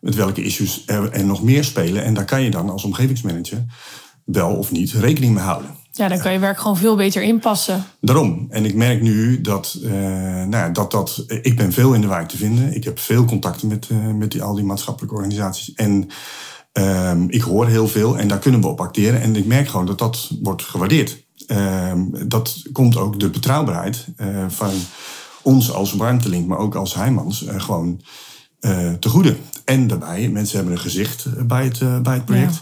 met 0.01 0.15
welke 0.15 0.43
issues 0.43 0.83
er, 0.85 1.11
er 1.11 1.25
nog 1.25 1.43
meer 1.43 1.63
spelen. 1.63 2.03
En 2.03 2.13
daar 2.13 2.25
kan 2.25 2.41
je 2.41 2.51
dan 2.51 2.69
als 2.69 2.83
omgevingsmanager 2.83 3.65
wel 4.25 4.55
of 4.55 4.71
niet 4.71 4.91
rekening 4.91 5.33
mee 5.33 5.43
houden. 5.43 5.81
Ja, 5.95 6.07
dan 6.07 6.19
kan 6.19 6.33
je 6.33 6.39
werk 6.39 6.59
gewoon 6.59 6.77
veel 6.77 6.95
beter 6.95 7.21
inpassen. 7.21 7.83
Daarom. 8.01 8.47
En 8.49 8.65
ik 8.65 8.75
merk 8.75 9.01
nu 9.01 9.41
dat, 9.41 9.77
uh, 9.81 9.91
nou 9.91 10.49
ja, 10.51 10.69
dat, 10.69 10.91
dat 10.91 11.25
ik 11.27 11.57
ben 11.57 11.71
veel 11.71 11.93
in 11.93 12.01
de 12.01 12.07
wijk 12.07 12.27
te 12.27 12.37
vinden. 12.37 12.75
Ik 12.75 12.83
heb 12.83 12.99
veel 12.99 13.25
contacten 13.25 13.67
met, 13.67 13.89
uh, 13.91 14.13
met 14.13 14.31
die, 14.31 14.43
al 14.43 14.55
die 14.55 14.65
maatschappelijke 14.65 15.15
organisaties. 15.15 15.73
En 15.73 16.09
Um, 16.79 17.29
ik 17.29 17.41
hoor 17.41 17.67
heel 17.67 17.87
veel 17.87 18.17
en 18.17 18.27
daar 18.27 18.39
kunnen 18.39 18.61
we 18.61 18.67
op 18.67 18.81
acteren. 18.81 19.21
En 19.21 19.35
ik 19.35 19.45
merk 19.45 19.67
gewoon 19.67 19.85
dat 19.85 19.97
dat 19.97 20.31
wordt 20.41 20.63
gewaardeerd. 20.63 21.23
Um, 21.47 22.27
dat 22.27 22.61
komt 22.71 22.97
ook 22.97 23.19
de 23.19 23.29
betrouwbaarheid 23.29 24.07
uh, 24.17 24.27
van 24.47 24.71
ons 25.41 25.71
als 25.71 25.93
warmtelink, 25.93 26.47
maar 26.47 26.57
ook 26.57 26.75
als 26.75 26.93
Heijmans, 26.93 27.45
gewoon 27.57 28.01
te 28.99 29.09
goede. 29.09 29.35
En 29.65 29.87
daarbij, 29.87 30.29
mensen 30.29 30.55
hebben 30.55 30.73
een 30.73 30.81
gezicht 30.81 31.47
bij 31.47 31.63
het, 31.63 32.03
bij 32.03 32.13
het 32.13 32.25
project. 32.25 32.53
Ja. 32.53 32.61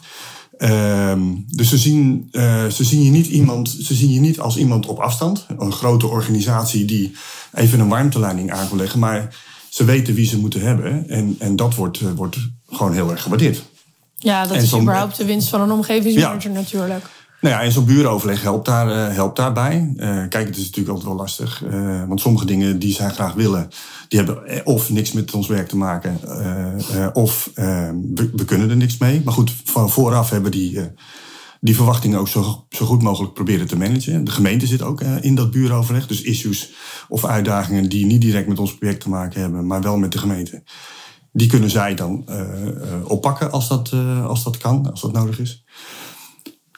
Um, 0.64 1.46
dus 1.48 1.70
ze 1.70 1.78
zien, 1.78 2.30
ze, 2.72 2.84
zien 2.84 3.04
je 3.04 3.10
niet 3.10 3.28
iemand, 3.28 3.70
ze 3.70 3.94
zien 3.94 4.12
je 4.12 4.20
niet 4.20 4.40
als 4.40 4.58
iemand 4.58 4.86
op 4.86 5.00
afstand. 5.00 5.46
Een 5.58 5.72
grote 5.72 6.08
organisatie 6.08 6.86
die 6.86 7.12
even 7.54 7.80
een 7.80 7.88
warmteleiding 7.88 8.52
aan 8.52 8.68
wil 8.68 8.78
leggen. 8.78 9.00
Maar 9.00 9.36
ze 9.70 9.86
weten 9.86 10.14
wie 10.14 10.26
ze 10.26 10.40
moeten 10.40 10.62
hebben. 10.62 11.10
En, 11.10 11.36
en 11.40 11.56
dat 11.56 11.76
wordt, 11.76 12.00
wordt 12.16 12.38
gewoon 12.70 12.94
heel 12.94 13.12
erg 13.12 13.22
gewaardeerd. 13.22 13.64
Ja, 14.18 14.46
dat 14.46 14.58
is 14.58 14.76
überhaupt 14.76 15.18
de 15.18 15.26
winst 15.26 15.50
van 15.50 15.62
een 15.62 15.72
omgevingsmanager 15.72 16.52
natuurlijk. 16.52 17.06
Nou 17.42 17.56
ja, 17.56 17.62
en 17.62 17.72
zo'n 17.72 17.86
buurenoverleg 17.86 18.42
helpt, 18.42 18.66
daar, 18.66 18.88
uh, 18.88 19.16
helpt 19.16 19.36
daarbij. 19.36 19.94
Uh, 19.96 20.28
kijk, 20.30 20.48
het 20.48 20.58
is 20.58 20.64
natuurlijk 20.64 20.90
altijd 20.90 21.08
wel 21.08 21.16
lastig. 21.16 21.64
Uh, 21.64 22.04
want 22.08 22.22
sommige 22.22 22.46
dingen 22.46 22.80
die 22.80 22.94
zij 22.94 23.10
graag 23.10 23.34
willen, 23.34 23.70
die 24.08 24.20
hebben 24.20 24.66
of 24.66 24.90
niks 24.90 25.12
met 25.12 25.34
ons 25.34 25.48
werk 25.48 25.68
te 25.68 25.78
maken, 25.78 26.20
of 27.14 27.52
we, 27.54 28.30
we, 28.36 28.46
kunnen 28.46 28.70
er 28.70 28.76
niks 28.76 28.98
mee. 28.98 29.22
Maar 29.26 29.34
goed, 29.34 29.54
van 29.64 29.90
vooraf 29.90 30.30
hebben 30.30 30.52
die, 30.52 30.80
die 31.60 31.76
verwachtingen 31.76 32.20
ook 32.20 32.28
zo, 32.28 32.66
zo 32.70 32.86
goed 32.86 33.02
mogelijk 33.02 33.34
proberen 33.34 33.68
te 33.68 33.78
managen. 33.78 34.24
De 34.24 34.32
gemeente 34.32 34.68
zit 34.68 34.82
ook 34.82 35.02
in 35.02 35.36
dat 35.36 35.52
buurenoverleg. 35.52 36.08
Dus 36.08 36.22
issues 36.22 36.72
of 37.10 37.26
uitdagingen 37.26 37.90
die 37.90 38.06
niet 38.06 38.22
direct 38.22 38.48
met 38.48 38.60
ons 38.60 38.78
project 38.78 39.02
te 39.02 39.10
maken 39.10 39.42
hebben, 39.42 39.68
maar 39.68 39.82
wel 39.82 39.98
met 39.98 40.12
de 40.12 40.18
gemeente 40.18 40.64
die 41.34 41.48
kunnen 41.48 41.70
zij 41.70 41.96
dan 41.96 42.26
oppakken 43.04 43.52
als 43.52 43.68
dat, 43.68 43.92
als 44.24 44.44
dat 44.44 44.58
kan, 44.58 44.92
als 44.92 45.02
dat 45.02 45.12
nodig 45.12 45.40
is. 45.40 45.64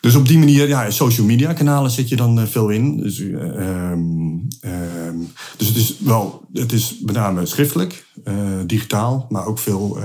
Dus 0.03 0.15
op 0.15 0.27
die 0.27 0.37
manier, 0.37 0.67
ja, 0.67 0.91
social 0.91 1.25
media 1.25 1.53
kanalen 1.53 1.91
zit 1.91 2.09
je 2.09 2.15
dan 2.15 2.47
veel 2.47 2.69
in. 2.69 2.97
Dus, 2.97 3.19
um, 3.19 4.47
um, 4.61 5.31
dus 5.57 5.67
het 5.67 5.77
is 5.77 5.97
wel, 5.99 6.45
het 6.53 6.71
is 6.71 6.99
met 7.05 7.15
name 7.15 7.45
schriftelijk, 7.45 8.05
digitaal, 8.65 9.25
maar 9.29 9.45
ook 9.45 9.59
veel, 9.59 9.97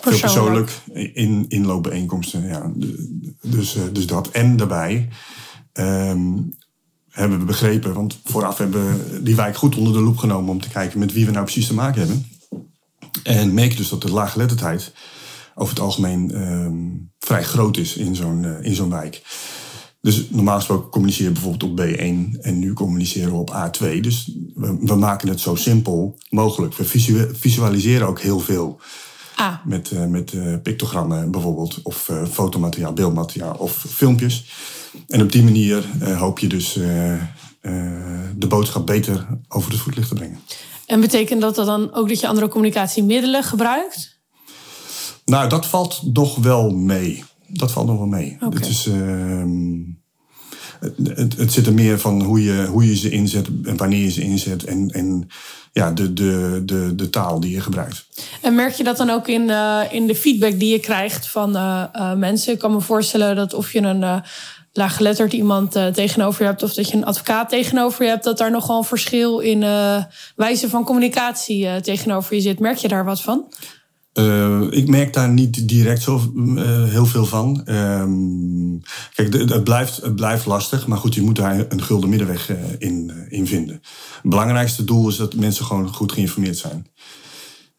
veel 0.00 0.18
persoonlijk 0.18 0.80
in 1.12 1.44
inloopbijeenkomsten. 1.48 2.46
Ja, 2.46 2.72
dus, 3.42 3.76
dus 3.92 4.06
dat. 4.06 4.28
En 4.30 4.56
daarbij 4.56 5.08
um, 5.72 6.54
hebben 7.08 7.38
we 7.38 7.44
begrepen, 7.44 7.94
want 7.94 8.20
vooraf 8.24 8.58
hebben 8.58 8.82
we 8.82 9.22
die 9.22 9.36
wijk 9.36 9.56
goed 9.56 9.76
onder 9.76 9.92
de 9.92 10.00
loep 10.00 10.16
genomen 10.16 10.50
om 10.50 10.60
te 10.60 10.68
kijken 10.68 10.98
met 10.98 11.12
wie 11.12 11.26
we 11.26 11.32
nou 11.32 11.44
precies 11.44 11.66
te 11.66 11.74
maken 11.74 12.00
hebben. 12.00 12.26
En 13.22 13.54
merk 13.54 13.76
dus 13.76 13.88
dat 13.88 14.02
de 14.02 14.12
laaggeletterdheid 14.12 14.92
over 15.54 15.74
het 15.74 15.82
algemeen 15.82 16.42
um, 16.42 17.12
vrij 17.18 17.42
groot 17.42 17.76
is 17.76 17.96
in 17.96 18.14
zo'n 18.14 18.42
uh, 18.42 18.64
in 18.64 18.74
zo'n 18.74 18.90
wijk. 18.90 19.22
Dus 20.00 20.30
normaal 20.30 20.56
gesproken 20.56 20.90
communiceren 20.90 21.34
we 21.34 21.40
bijvoorbeeld 21.40 21.70
op 21.70 21.86
B1 21.86 22.40
en 22.40 22.58
nu 22.58 22.72
communiceren 22.72 23.32
we 23.32 23.38
op 23.38 23.54
A2. 23.54 24.00
Dus 24.00 24.36
we, 24.54 24.78
we 24.80 24.94
maken 24.94 25.28
het 25.28 25.40
zo 25.40 25.54
simpel 25.54 26.18
mogelijk. 26.28 26.74
We 26.74 26.84
visualiseren 27.32 28.06
ook 28.06 28.20
heel 28.20 28.40
veel. 28.40 28.80
Ah. 29.36 29.54
Met, 29.64 29.90
uh, 29.90 30.04
met 30.04 30.32
uh, 30.32 30.54
pictogrammen 30.62 31.30
bijvoorbeeld, 31.30 31.80
of 31.82 32.08
uh, 32.08 32.24
fotomateriaal, 32.26 32.92
beeldmateriaal 32.92 33.54
of 33.54 33.84
filmpjes. 33.88 34.50
En 35.06 35.22
op 35.22 35.32
die 35.32 35.42
manier 35.42 35.84
hoop 36.16 36.38
je 36.38 36.46
dus 36.46 36.72
de 38.36 38.46
boodschap 38.48 38.86
beter 38.86 39.26
over 39.48 39.70
het 39.70 39.80
voetlicht 39.80 40.08
te 40.08 40.14
brengen. 40.14 40.38
En 40.86 41.00
betekent 41.00 41.40
dat 41.40 41.54
dan 41.54 41.94
ook 41.94 42.08
dat 42.08 42.20
je 42.20 42.28
andere 42.28 42.48
communicatiemiddelen 42.48 43.42
gebruikt? 43.42 44.19
Nou, 45.30 45.48
dat 45.48 45.66
valt 45.66 46.00
nog 46.12 46.36
wel 46.36 46.70
mee. 46.70 47.24
Dat 47.46 47.72
valt 47.72 47.86
nog 47.86 47.98
wel 47.98 48.06
mee. 48.06 48.36
Okay. 48.40 48.48
Het, 48.50 48.68
is, 48.68 48.86
uh, 48.86 49.42
het, 51.04 51.36
het, 51.36 51.52
zit 51.52 51.66
er 51.66 51.72
meer 51.72 51.98
van 51.98 52.22
hoe 52.22 52.42
je, 52.42 52.66
hoe 52.66 52.86
je 52.86 52.96
ze 52.96 53.10
inzet 53.10 53.48
en 53.64 53.76
wanneer 53.76 54.02
je 54.02 54.10
ze 54.10 54.22
inzet. 54.22 54.64
En, 54.64 54.88
en 54.88 55.28
ja, 55.72 55.92
de, 55.92 56.12
de, 56.12 56.62
de, 56.64 56.94
de 56.94 57.10
taal 57.10 57.40
die 57.40 57.50
je 57.50 57.60
gebruikt. 57.60 58.06
En 58.42 58.54
merk 58.54 58.74
je 58.74 58.84
dat 58.84 58.96
dan 58.96 59.10
ook 59.10 59.28
in, 59.28 59.48
uh, 59.48 59.80
in 59.90 60.06
de 60.06 60.14
feedback 60.14 60.58
die 60.58 60.72
je 60.72 60.80
krijgt 60.80 61.28
van 61.28 61.56
uh, 61.56 62.14
mensen? 62.14 62.52
Ik 62.52 62.58
kan 62.58 62.72
me 62.72 62.80
voorstellen 62.80 63.36
dat 63.36 63.54
of 63.54 63.72
je 63.72 63.80
een 63.80 64.22
laaggeletterd 64.72 65.32
iemand 65.32 65.76
uh, 65.76 65.86
tegenover 65.86 66.42
je 66.42 66.48
hebt 66.48 66.62
of 66.62 66.74
dat 66.74 66.90
je 66.90 66.96
een 66.96 67.04
advocaat 67.04 67.48
tegenover 67.48 68.04
je 68.04 68.10
hebt, 68.10 68.24
dat 68.24 68.38
daar 68.38 68.50
nogal 68.50 68.78
een 68.78 68.84
verschil 68.84 69.38
in 69.38 69.62
uh, 69.62 70.04
wijze 70.36 70.68
van 70.68 70.84
communicatie 70.84 71.64
uh, 71.64 71.76
tegenover 71.76 72.34
je 72.34 72.40
zit. 72.40 72.58
Merk 72.58 72.76
je 72.76 72.88
daar 72.88 73.04
wat 73.04 73.20
van? 73.20 73.48
Ik 74.70 74.88
merk 74.88 75.12
daar 75.12 75.28
niet 75.28 75.68
direct 75.68 76.02
zo 76.02 76.32
heel 76.84 77.06
veel 77.06 77.26
van. 77.26 77.62
Um, 77.68 78.82
kijk, 79.14 79.34
het 79.34 79.64
blijft, 79.64 79.96
het 79.96 80.16
blijft 80.16 80.46
lastig, 80.46 80.86
maar 80.86 80.98
goed, 80.98 81.14
je 81.14 81.22
moet 81.22 81.36
daar 81.36 81.64
een 81.68 81.82
gulden 81.82 82.08
middenweg 82.08 82.52
in, 82.78 83.12
in 83.28 83.46
vinden. 83.46 83.74
Het 84.22 84.30
belangrijkste 84.30 84.84
doel 84.84 85.08
is 85.08 85.16
dat 85.16 85.34
mensen 85.34 85.64
gewoon 85.64 85.94
goed 85.94 86.12
geïnformeerd 86.12 86.56
zijn. 86.56 86.86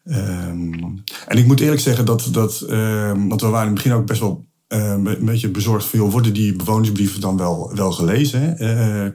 Um, 0.04 1.02
en 1.26 1.38
ik 1.38 1.46
moet 1.46 1.60
eerlijk 1.60 1.80
zeggen 1.80 2.04
dat, 2.04 2.28
dat 2.32 2.66
um, 2.70 3.28
want 3.28 3.40
we 3.40 3.46
waren 3.46 3.68
in 3.68 3.74
het 3.74 3.82
begin 3.82 3.98
ook 3.98 4.06
best 4.06 4.20
wel 4.20 4.46
een 4.68 5.24
beetje 5.24 5.50
bezorgd 5.50 5.86
van, 5.86 5.98
worden 5.98 6.34
die 6.34 6.56
bewonersbrieven 6.56 7.20
dan 7.20 7.36
wel, 7.36 7.72
wel 7.74 7.92
gelezen? 7.92 8.56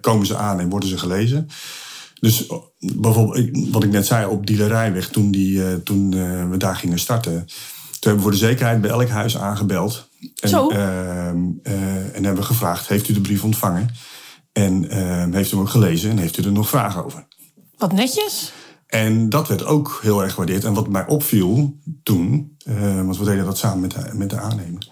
Komen 0.01 0.25
ze 0.25 0.35
aan 0.35 0.59
en 0.59 0.69
worden 0.69 0.89
ze 0.89 0.97
gelezen? 0.97 1.47
Dus 2.19 2.47
bijvoorbeeld, 2.79 3.71
wat 3.71 3.83
ik 3.83 3.91
net 3.91 4.05
zei, 4.05 4.25
op 4.25 4.47
Dielerijweg, 4.47 5.09
toen, 5.09 5.31
die, 5.31 5.53
uh, 5.57 5.73
toen 5.73 6.09
we 6.49 6.57
daar 6.57 6.75
gingen 6.75 6.99
starten, 6.99 7.31
toen 7.31 8.11
hebben 8.11 8.15
we 8.15 8.21
voor 8.21 8.31
de 8.31 8.47
zekerheid 8.47 8.81
bij 8.81 8.89
elk 8.89 9.09
huis 9.09 9.37
aangebeld. 9.37 10.09
En, 10.39 10.49
Zo. 10.49 10.69
Ehm, 10.69 11.45
en 11.63 12.23
hebben 12.23 12.35
we 12.35 12.43
gevraagd, 12.43 12.87
heeft 12.87 13.09
u 13.09 13.13
de 13.13 13.21
brief 13.21 13.43
ontvangen? 13.43 13.89
En 14.51 14.89
ehm, 14.89 15.33
heeft 15.33 15.51
u 15.51 15.55
hem 15.55 15.65
ook 15.65 15.69
gelezen 15.69 16.09
en 16.09 16.17
heeft 16.17 16.37
u 16.37 16.43
er 16.43 16.51
nog 16.51 16.69
vragen 16.69 17.05
over? 17.05 17.27
Wat 17.77 17.91
netjes. 17.91 18.51
En 18.87 19.29
dat 19.29 19.47
werd 19.47 19.65
ook 19.65 19.99
heel 20.01 20.23
erg 20.23 20.31
gewaardeerd. 20.31 20.63
En 20.63 20.73
wat 20.73 20.87
mij 20.87 21.07
opviel 21.07 21.79
toen, 22.03 22.57
want 23.03 23.17
we 23.17 23.25
deden 23.25 23.45
dat 23.45 23.57
samen 23.57 23.79
met 23.79 23.91
de, 23.91 24.09
met 24.13 24.29
de 24.29 24.39
aannemer 24.39 24.87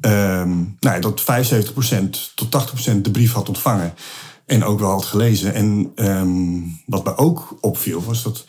um, 0.00 0.76
nou 0.80 0.94
ja, 0.94 0.98
dat 0.98 1.22
75% 1.22 2.34
tot 2.34 2.72
80% 2.94 3.00
de 3.00 3.10
brief 3.10 3.32
had 3.32 3.48
ontvangen. 3.48 3.94
En 4.52 4.64
ook 4.64 4.78
wel 4.78 4.90
had 4.90 5.04
gelezen. 5.04 5.54
En 5.54 5.92
um, 5.94 6.80
wat 6.86 7.04
mij 7.04 7.16
ook 7.16 7.56
opviel 7.60 8.02
was 8.02 8.22
dat 8.22 8.44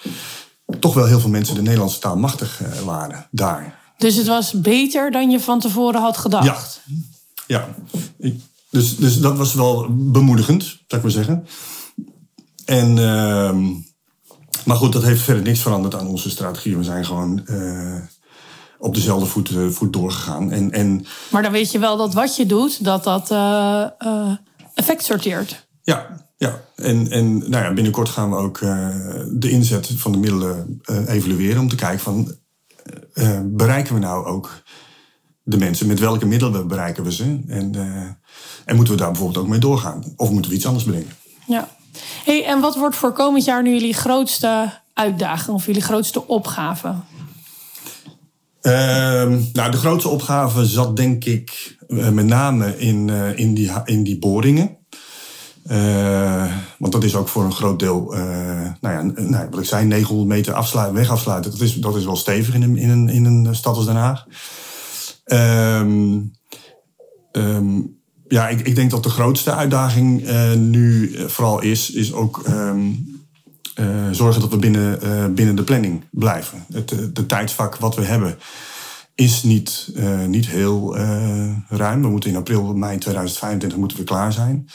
toch 0.79 0.93
wel 0.93 1.05
heel 1.05 1.19
veel 1.19 1.29
mensen 1.29 1.55
de 1.55 1.61
Nederlandse 1.61 1.99
taal 1.99 2.17
machtig 2.17 2.61
uh, 2.61 2.79
waren 2.79 3.27
daar. 3.31 3.79
Dus 3.97 4.15
het 4.15 4.27
was 4.27 4.51
beter 4.51 5.11
dan 5.11 5.29
je 5.29 5.39
van 5.39 5.59
tevoren 5.59 6.01
had 6.01 6.17
gedacht? 6.17 6.81
Ja, 7.47 7.67
ja. 8.17 8.29
dus, 8.69 8.97
dus 8.97 9.19
dat 9.19 9.37
was 9.37 9.53
wel 9.53 9.87
bemoedigend, 9.89 10.63
zou 10.63 10.77
ik 10.87 11.01
maar 11.01 11.11
zeggen. 11.11 11.47
En, 12.65 12.97
um, 12.97 13.85
Maar 14.65 14.77
goed, 14.77 14.93
dat 14.93 15.03
heeft 15.03 15.21
verder 15.21 15.43
niks 15.43 15.59
veranderd 15.59 15.95
aan 15.95 16.07
onze 16.07 16.29
strategie. 16.29 16.77
We 16.77 16.83
zijn 16.83 17.05
gewoon 17.05 17.41
uh, 17.45 17.95
op 18.79 18.95
dezelfde 18.95 19.25
voet, 19.25 19.49
uh, 19.49 19.69
voet 19.69 19.93
doorgegaan. 19.93 20.51
En, 20.51 20.71
en, 20.71 21.05
maar 21.31 21.43
dan 21.43 21.51
weet 21.51 21.71
je 21.71 21.79
wel 21.79 21.97
dat 21.97 22.13
wat 22.13 22.35
je 22.35 22.45
doet, 22.45 22.83
dat 22.83 23.03
dat 23.03 23.31
effect 24.73 25.03
sorteert. 25.03 25.65
Ja, 25.83 26.27
ja. 26.37 26.61
En, 26.75 27.11
en 27.11 27.37
nou 27.37 27.63
ja, 27.63 27.73
binnenkort 27.73 28.09
gaan 28.09 28.29
we 28.29 28.35
ook 28.35 28.59
de 29.39 29.49
inzet 29.49 29.87
van 29.95 30.11
de 30.11 30.17
middelen 30.17 30.81
evalueren. 31.07 31.61
Om 31.61 31.69
te 31.69 31.75
kijken 31.75 31.99
van, 31.99 32.35
bereiken 33.43 33.93
we 33.93 33.99
nou 33.99 34.25
ook 34.25 34.63
de 35.43 35.57
mensen? 35.57 35.87
Met 35.87 35.99
welke 35.99 36.25
middelen 36.25 36.67
bereiken 36.67 37.03
we 37.03 37.11
ze? 37.11 37.39
En, 37.47 37.75
en 38.65 38.75
moeten 38.75 38.93
we 38.93 38.99
daar 38.99 39.11
bijvoorbeeld 39.11 39.43
ook 39.43 39.49
mee 39.49 39.59
doorgaan? 39.59 40.13
Of 40.15 40.29
moeten 40.29 40.51
we 40.51 40.57
iets 40.57 40.65
anders 40.65 40.85
bedenken? 40.85 41.15
Ja. 41.47 41.69
Hey, 42.25 42.45
en 42.45 42.59
wat 42.59 42.75
wordt 42.75 42.95
voor 42.95 43.11
komend 43.11 43.45
jaar 43.45 43.63
nu 43.63 43.73
jullie 43.73 43.93
grootste 43.93 44.81
uitdaging 44.93 45.55
of 45.55 45.65
jullie 45.65 45.81
grootste 45.81 46.27
opgave? 46.27 46.95
Uh, 48.61 48.73
nou, 49.53 49.71
de 49.71 49.77
grootste 49.77 50.09
opgave 50.09 50.65
zat 50.65 50.95
denk 50.95 51.25
ik 51.25 51.77
uh, 51.87 52.09
met 52.09 52.25
name 52.25 52.77
in, 52.77 53.07
uh, 53.07 53.37
in, 53.37 53.53
die, 53.53 53.71
in 53.85 54.03
die 54.03 54.19
boringen. 54.19 54.77
Uh, 55.71 56.53
want 56.77 56.91
dat 56.91 57.03
is 57.03 57.15
ook 57.15 57.27
voor 57.27 57.43
een 57.43 57.53
groot 57.53 57.79
deel, 57.79 58.13
nou 58.81 58.93
ja, 58.93 59.01
nou, 59.21 59.47
wat 59.49 59.59
ik 59.59 59.65
zei, 59.65 59.85
900 59.85 60.29
meter 60.29 60.53
afsluiten, 60.53 60.95
weg 60.95 61.09
afsluiten. 61.09 61.51
Dat 61.51 61.59
is, 61.59 61.73
dat 61.73 61.95
is 61.95 62.05
wel 62.05 62.15
stevig 62.15 62.53
in 62.53 62.61
een, 62.61 62.77
in 62.77 62.89
een, 62.89 63.09
in 63.09 63.25
een 63.25 63.55
stad 63.55 63.75
als 63.75 63.85
Den 63.85 63.95
Haag. 63.95 64.25
Um, 65.25 66.31
um, 67.31 67.97
ja, 68.27 68.49
ik, 68.49 68.61
ik 68.61 68.75
denk 68.75 68.91
dat 68.91 69.03
de 69.03 69.09
grootste 69.09 69.53
uitdaging 69.53 70.29
nu 70.55 71.15
vooral 71.27 71.61
is, 71.61 71.91
is 71.91 72.13
ook 72.13 72.43
uh, 72.49 74.09
zorgen 74.11 74.41
dat 74.41 74.49
we 74.49 74.57
binnen, 74.57 74.99
binnen 75.35 75.55
de 75.55 75.63
planning 75.63 76.03
blijven. 76.11 76.65
Het 76.73 76.89
de 77.13 77.25
tijdsvak 77.25 77.75
wat 77.75 77.95
we 77.95 78.01
hebben 78.01 78.37
is 79.15 79.43
niet, 79.43 79.93
niet 80.27 80.47
heel 80.47 80.97
ruim. 81.69 82.01
We 82.01 82.07
moeten 82.07 82.29
in 82.29 82.35
april, 82.35 82.73
mei 82.73 82.97
2025 82.97 83.79
moeten 83.79 83.97
we 83.97 84.03
klaar 84.03 84.33
zijn. 84.33 84.67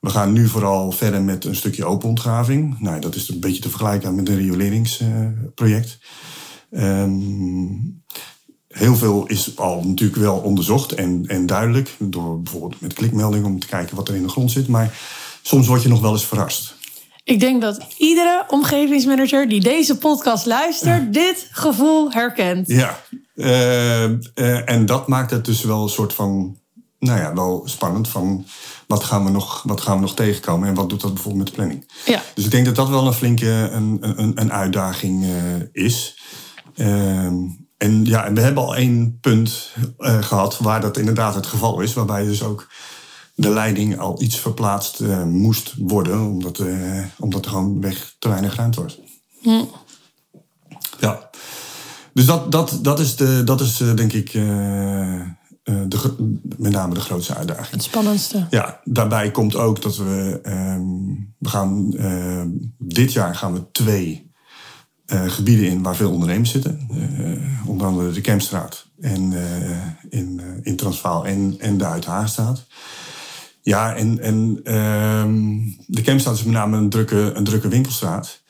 We 0.00 0.10
gaan 0.10 0.32
nu 0.32 0.48
vooral 0.48 0.92
verder 0.92 1.22
met 1.22 1.44
een 1.44 1.54
stukje 1.54 1.84
open 1.84 2.08
ontgraving. 2.08 2.80
Nou, 2.80 3.00
dat 3.00 3.14
is 3.14 3.28
een 3.28 3.40
beetje 3.40 3.62
te 3.62 3.68
vergelijken 3.68 4.14
met 4.14 4.28
een 4.28 4.36
rioleringsproject. 4.36 5.98
Um, 6.70 8.04
Heel 8.76 8.96
veel 8.96 9.26
is 9.26 9.56
al 9.56 9.82
natuurlijk 9.84 10.20
wel 10.20 10.36
onderzocht 10.36 10.92
en, 10.92 11.24
en 11.26 11.46
duidelijk. 11.46 11.96
Door 11.98 12.42
bijvoorbeeld 12.42 12.80
met 12.80 12.92
klikmeldingen 12.92 13.46
om 13.46 13.60
te 13.60 13.66
kijken 13.66 13.96
wat 13.96 14.08
er 14.08 14.14
in 14.14 14.22
de 14.22 14.28
grond 14.28 14.50
zit. 14.50 14.68
Maar 14.68 14.98
soms 15.42 15.66
word 15.66 15.82
je 15.82 15.88
nog 15.88 16.00
wel 16.00 16.12
eens 16.12 16.26
verrast. 16.26 16.75
Ik 17.26 17.40
denk 17.40 17.60
dat 17.60 17.86
iedere 17.98 18.44
omgevingsmanager 18.48 19.48
die 19.48 19.60
deze 19.60 19.98
podcast 19.98 20.46
luistert, 20.46 21.12
dit 21.12 21.48
gevoel 21.50 22.12
herkent. 22.12 22.68
Ja, 22.68 23.00
uh, 23.34 24.04
uh, 24.04 24.70
en 24.70 24.86
dat 24.86 25.08
maakt 25.08 25.30
het 25.30 25.44
dus 25.44 25.62
wel 25.62 25.82
een 25.82 25.88
soort 25.88 26.12
van, 26.12 26.58
nou 26.98 27.20
ja, 27.20 27.34
wel 27.34 27.62
spannend. 27.64 28.08
Van 28.08 28.46
wat 28.86 29.04
gaan 29.04 29.24
we 29.24 29.30
nog, 29.30 29.62
wat 29.62 29.80
gaan 29.80 29.94
we 29.94 30.00
nog 30.00 30.14
tegenkomen 30.14 30.68
en 30.68 30.74
wat 30.74 30.88
doet 30.88 31.00
dat 31.00 31.14
bijvoorbeeld 31.14 31.44
met 31.44 31.54
de 31.54 31.60
planning? 31.60 31.92
Ja. 32.04 32.22
Dus 32.34 32.44
ik 32.44 32.50
denk 32.50 32.66
dat 32.66 32.74
dat 32.74 32.88
wel 32.88 33.06
een 33.06 33.12
flinke 33.12 33.50
een, 33.72 33.98
een, 34.00 34.32
een 34.34 34.52
uitdaging 34.52 35.24
uh, 35.24 35.84
is. 35.84 36.18
Ehm, 36.76 37.34
en 37.76 38.04
ja, 38.04 38.24
en 38.24 38.34
we 38.34 38.40
hebben 38.40 38.62
al 38.62 38.76
één 38.76 39.18
punt 39.20 39.74
gehad 39.98 40.58
waar 40.58 40.80
dat 40.80 40.96
inderdaad 40.96 41.34
het 41.34 41.46
geval 41.46 41.80
is. 41.80 41.94
Waarbij 41.94 42.24
dus 42.24 42.42
ook 42.42 42.68
de 43.38 43.50
leiding 43.50 43.98
al 43.98 44.22
iets 44.22 44.38
verplaatst 44.38 45.00
uh, 45.00 45.24
moest 45.24 45.74
worden. 45.78 46.26
Omdat, 46.26 46.58
uh, 46.58 47.04
omdat 47.18 47.44
er 47.44 47.50
gewoon 47.50 47.80
weg 47.80 48.14
te 48.18 48.28
weinig 48.28 48.54
ruimte 48.56 48.82
was. 48.82 48.98
Hm. 49.40 49.64
Ja. 51.00 51.30
Dus 52.12 52.26
dat, 52.26 52.52
dat, 52.52 52.78
dat 52.82 53.00
is, 53.00 53.16
de, 53.16 53.44
dat 53.44 53.60
is 53.60 53.76
denk 53.76 54.12
ik 54.12 54.30
de, 54.32 56.14
met 56.56 56.72
name 56.72 56.94
de 56.94 57.00
grootste 57.00 57.34
uitdaging. 57.34 57.70
Het 57.70 57.82
spannendste. 57.82 58.46
Ja, 58.50 58.80
daarbij 58.84 59.30
komt 59.30 59.56
ook 59.56 59.82
dat 59.82 59.96
we... 59.96 60.40
Um, 60.44 61.34
we 61.38 61.48
gaan, 61.48 61.94
dit 62.78 63.12
jaar 63.12 63.34
gaan 63.34 63.52
we 63.52 63.70
twee 63.72 64.30
gebieden 65.08 65.68
in 65.68 65.82
waar 65.82 65.96
veel 65.96 66.12
ondernemers 66.12 66.50
zitten. 66.50 66.88
Onder 67.66 67.86
andere 67.86 68.12
de 68.12 68.20
Kempstraat 68.20 68.86
en 69.00 69.32
in, 70.08 70.40
in 70.62 70.76
Transvaal 70.76 71.26
en, 71.26 71.56
en 71.58 71.78
de 71.78 71.86
Uithaagstraat. 71.86 72.66
Ja, 73.66 73.94
en, 73.94 74.20
en 74.20 74.60
ehm, 74.62 75.58
de 75.86 76.02
Kempstraat 76.02 76.34
is 76.34 76.44
met 76.44 76.54
name 76.54 76.76
een 76.76 76.90
drukke, 76.90 77.32
een 77.34 77.44
drukke 77.44 77.68
winkelstraat. 77.68 78.42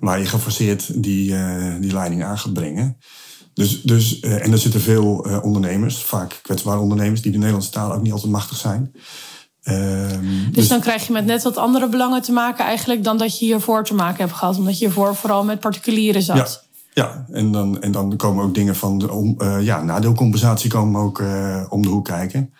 Waar 0.00 0.18
je 0.18 0.26
geforceerd 0.26 1.02
die, 1.02 1.34
die 1.80 1.92
leiding 1.92 2.24
aan 2.24 2.38
gaat 2.38 2.52
brengen. 2.52 2.96
Dus, 3.54 3.82
dus, 3.82 4.20
en 4.20 4.52
er 4.52 4.58
zitten 4.58 4.80
veel 4.80 5.26
ondernemers, 5.42 6.02
vaak 6.02 6.38
kwetsbare 6.42 6.78
ondernemers, 6.78 7.22
die 7.22 7.32
de 7.32 7.38
Nederlandse 7.38 7.70
taal 7.70 7.92
ook 7.92 8.02
niet 8.02 8.12
altijd 8.12 8.32
machtig 8.32 8.56
zijn. 8.56 8.92
Um, 9.64 10.44
dus, 10.44 10.52
dus, 10.52 10.68
dan 10.68 10.80
krijg 10.80 11.06
je 11.06 11.12
met 11.12 11.24
net 11.24 11.42
wat 11.42 11.56
andere 11.56 11.88
belangen 11.88 12.22
te 12.22 12.32
maken 12.32 12.64
eigenlijk 12.64 13.04
dan 13.04 13.18
dat 13.18 13.38
je 13.38 13.44
hiervoor 13.44 13.84
te 13.84 13.94
maken 13.94 14.24
hebt 14.24 14.36
gehad. 14.36 14.56
Omdat 14.56 14.78
je 14.78 14.84
hiervoor 14.84 15.14
vooral 15.14 15.44
met 15.44 15.60
particulieren 15.60 16.22
zat. 16.22 16.36
Ja, 16.92 17.02
ja. 17.02 17.26
En, 17.30 17.52
dan, 17.52 17.80
en 17.80 17.92
dan 17.92 18.16
komen 18.16 18.44
ook 18.44 18.54
dingen 18.54 18.76
van 18.76 18.98
de, 18.98 19.12
om, 19.12 19.42
ja, 19.60 19.82
nadeelcompensatie 19.82 20.70
komen 20.70 21.00
ook 21.00 21.22
om 21.68 21.82
de 21.82 21.88
hoek 21.88 22.04
kijken. 22.04 22.52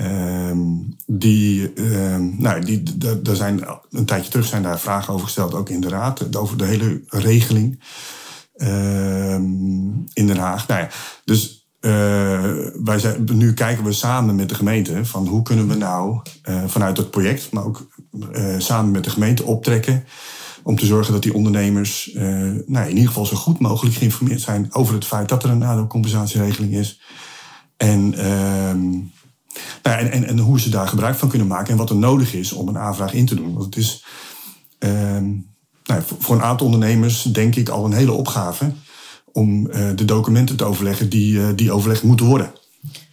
Um, 0.00 0.96
die, 1.06 1.72
um, 1.74 2.34
nou, 2.38 2.64
die, 2.64 2.82
daar 3.22 3.36
zijn 3.36 3.64
een 3.90 4.04
tijdje 4.04 4.30
terug 4.30 4.46
zijn 4.46 4.62
daar 4.62 4.80
vragen 4.80 5.12
over 5.12 5.24
gesteld, 5.24 5.54
ook 5.54 5.68
in 5.68 5.80
de 5.80 5.88
raad, 5.88 6.36
over 6.36 6.56
de 6.56 6.64
hele 6.64 7.02
regeling 7.06 7.82
in 10.12 10.26
Den 10.26 10.36
Haag. 10.36 10.68
Nou 10.68 10.80
ja, 10.80 10.88
dus 11.24 11.68
uh, 11.80 11.92
wij 12.84 12.98
zijn, 12.98 13.28
nu 13.32 13.54
kijken 13.54 13.84
we 13.84 13.92
samen 13.92 14.34
met 14.34 14.48
de 14.48 14.54
gemeente 14.54 15.04
van 15.04 15.26
hoe 15.26 15.42
kunnen 15.42 15.68
we 15.68 15.74
nou 15.74 16.20
uh, 16.48 16.62
vanuit 16.66 16.96
het 16.96 17.10
project, 17.10 17.52
maar 17.52 17.64
ook 17.64 17.88
uh, 18.32 18.54
samen 18.58 18.90
met 18.90 19.04
de 19.04 19.10
gemeente 19.10 19.44
optrekken. 19.44 20.04
Om 20.62 20.76
te 20.76 20.86
zorgen 20.86 21.12
dat 21.12 21.22
die 21.22 21.34
ondernemers 21.34 22.10
nou, 22.66 22.88
in 22.88 22.88
ieder 22.88 23.06
geval 23.06 23.26
zo 23.26 23.36
goed 23.36 23.58
mogelijk 23.58 23.96
geïnformeerd 23.96 24.40
zijn 24.40 24.74
over 24.74 24.94
het 24.94 25.04
feit 25.04 25.28
dat 25.28 25.42
er 25.42 25.50
een 25.50 25.58
nadeelcompensatieregeling 25.58 26.74
is. 26.74 27.00
En, 27.76 28.14
ehm, 28.14 28.88
nou, 29.82 29.98
en, 29.98 30.10
en, 30.10 30.24
en, 30.24 30.38
hoe 30.38 30.60
ze 30.60 30.70
daar 30.70 30.88
gebruik 30.88 31.16
van 31.16 31.28
kunnen 31.28 31.46
maken 31.46 31.70
en 31.70 31.76
wat 31.76 31.90
er 31.90 31.96
nodig 31.96 32.34
is 32.34 32.52
om 32.52 32.68
een 32.68 32.78
aanvraag 32.78 33.12
in 33.12 33.26
te 33.26 33.34
doen. 33.34 33.52
Want 33.52 33.64
het 33.64 33.76
is 33.76 34.04
ehm, 34.78 35.28
nou, 35.84 36.02
voor 36.18 36.34
een 36.34 36.42
aantal 36.42 36.66
ondernemers 36.66 37.22
denk 37.22 37.56
ik 37.56 37.68
al 37.68 37.84
een 37.84 37.92
hele 37.92 38.12
opgave 38.12 38.72
om 39.32 39.66
uh, 39.66 39.88
de 39.94 40.04
documenten 40.04 40.56
te 40.56 40.64
overleggen 40.64 41.08
die, 41.08 41.32
uh, 41.32 41.48
die 41.54 41.72
overlegd 41.72 42.02
moeten 42.02 42.26
worden. 42.26 42.52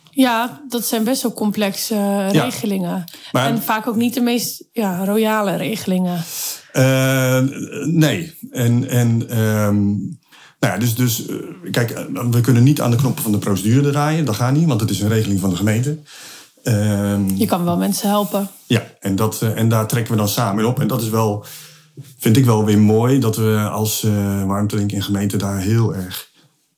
Ja, 0.09 0.61
dat 0.69 0.85
zijn 0.85 1.03
best 1.03 1.21
wel 1.21 1.33
complexe 1.33 1.93
uh, 1.93 2.31
ja. 2.31 2.43
regelingen. 2.43 3.03
Maar, 3.31 3.49
en 3.49 3.61
vaak 3.61 3.87
ook 3.87 3.95
niet 3.95 4.13
de 4.13 4.21
meest 4.21 4.63
ja, 4.71 5.05
royale 5.05 5.55
regelingen. 5.55 6.23
nee. 7.83 8.33
En, 8.51 8.89
en 8.89 9.39
um, 9.39 10.19
nou 10.59 10.73
ja, 10.73 10.79
dus, 10.79 10.95
dus 10.95 11.25
kijk, 11.71 12.05
we 12.31 12.41
kunnen 12.41 12.63
niet 12.63 12.81
aan 12.81 12.91
de 12.91 12.97
knoppen 12.97 13.23
van 13.23 13.31
de 13.31 13.37
procedure 13.37 13.89
draaien. 13.91 14.25
Dat 14.25 14.35
gaat 14.35 14.53
niet, 14.53 14.67
want 14.67 14.81
het 14.81 14.89
is 14.89 14.99
een 14.99 15.09
regeling 15.09 15.39
van 15.39 15.49
de 15.49 15.55
gemeente. 15.55 15.99
Um, 16.63 17.35
Je 17.35 17.45
kan 17.45 17.63
wel 17.63 17.77
mensen 17.77 18.09
helpen. 18.09 18.49
Ja, 18.65 18.83
en, 18.99 19.15
dat, 19.15 19.41
en 19.41 19.69
daar 19.69 19.87
trekken 19.87 20.11
we 20.11 20.17
dan 20.17 20.29
samen 20.29 20.65
op. 20.65 20.79
En 20.79 20.87
dat 20.87 21.01
is 21.01 21.09
wel 21.09 21.45
vind 22.17 22.37
ik 22.37 22.45
wel 22.45 22.65
weer 22.65 22.79
mooi 22.79 23.19
dat 23.19 23.35
we 23.35 23.69
als 23.71 24.03
uh, 24.03 24.43
warmtelink 24.43 24.91
en 24.91 25.03
gemeente 25.03 25.37
daar 25.37 25.59
heel 25.59 25.95
erg 25.95 26.31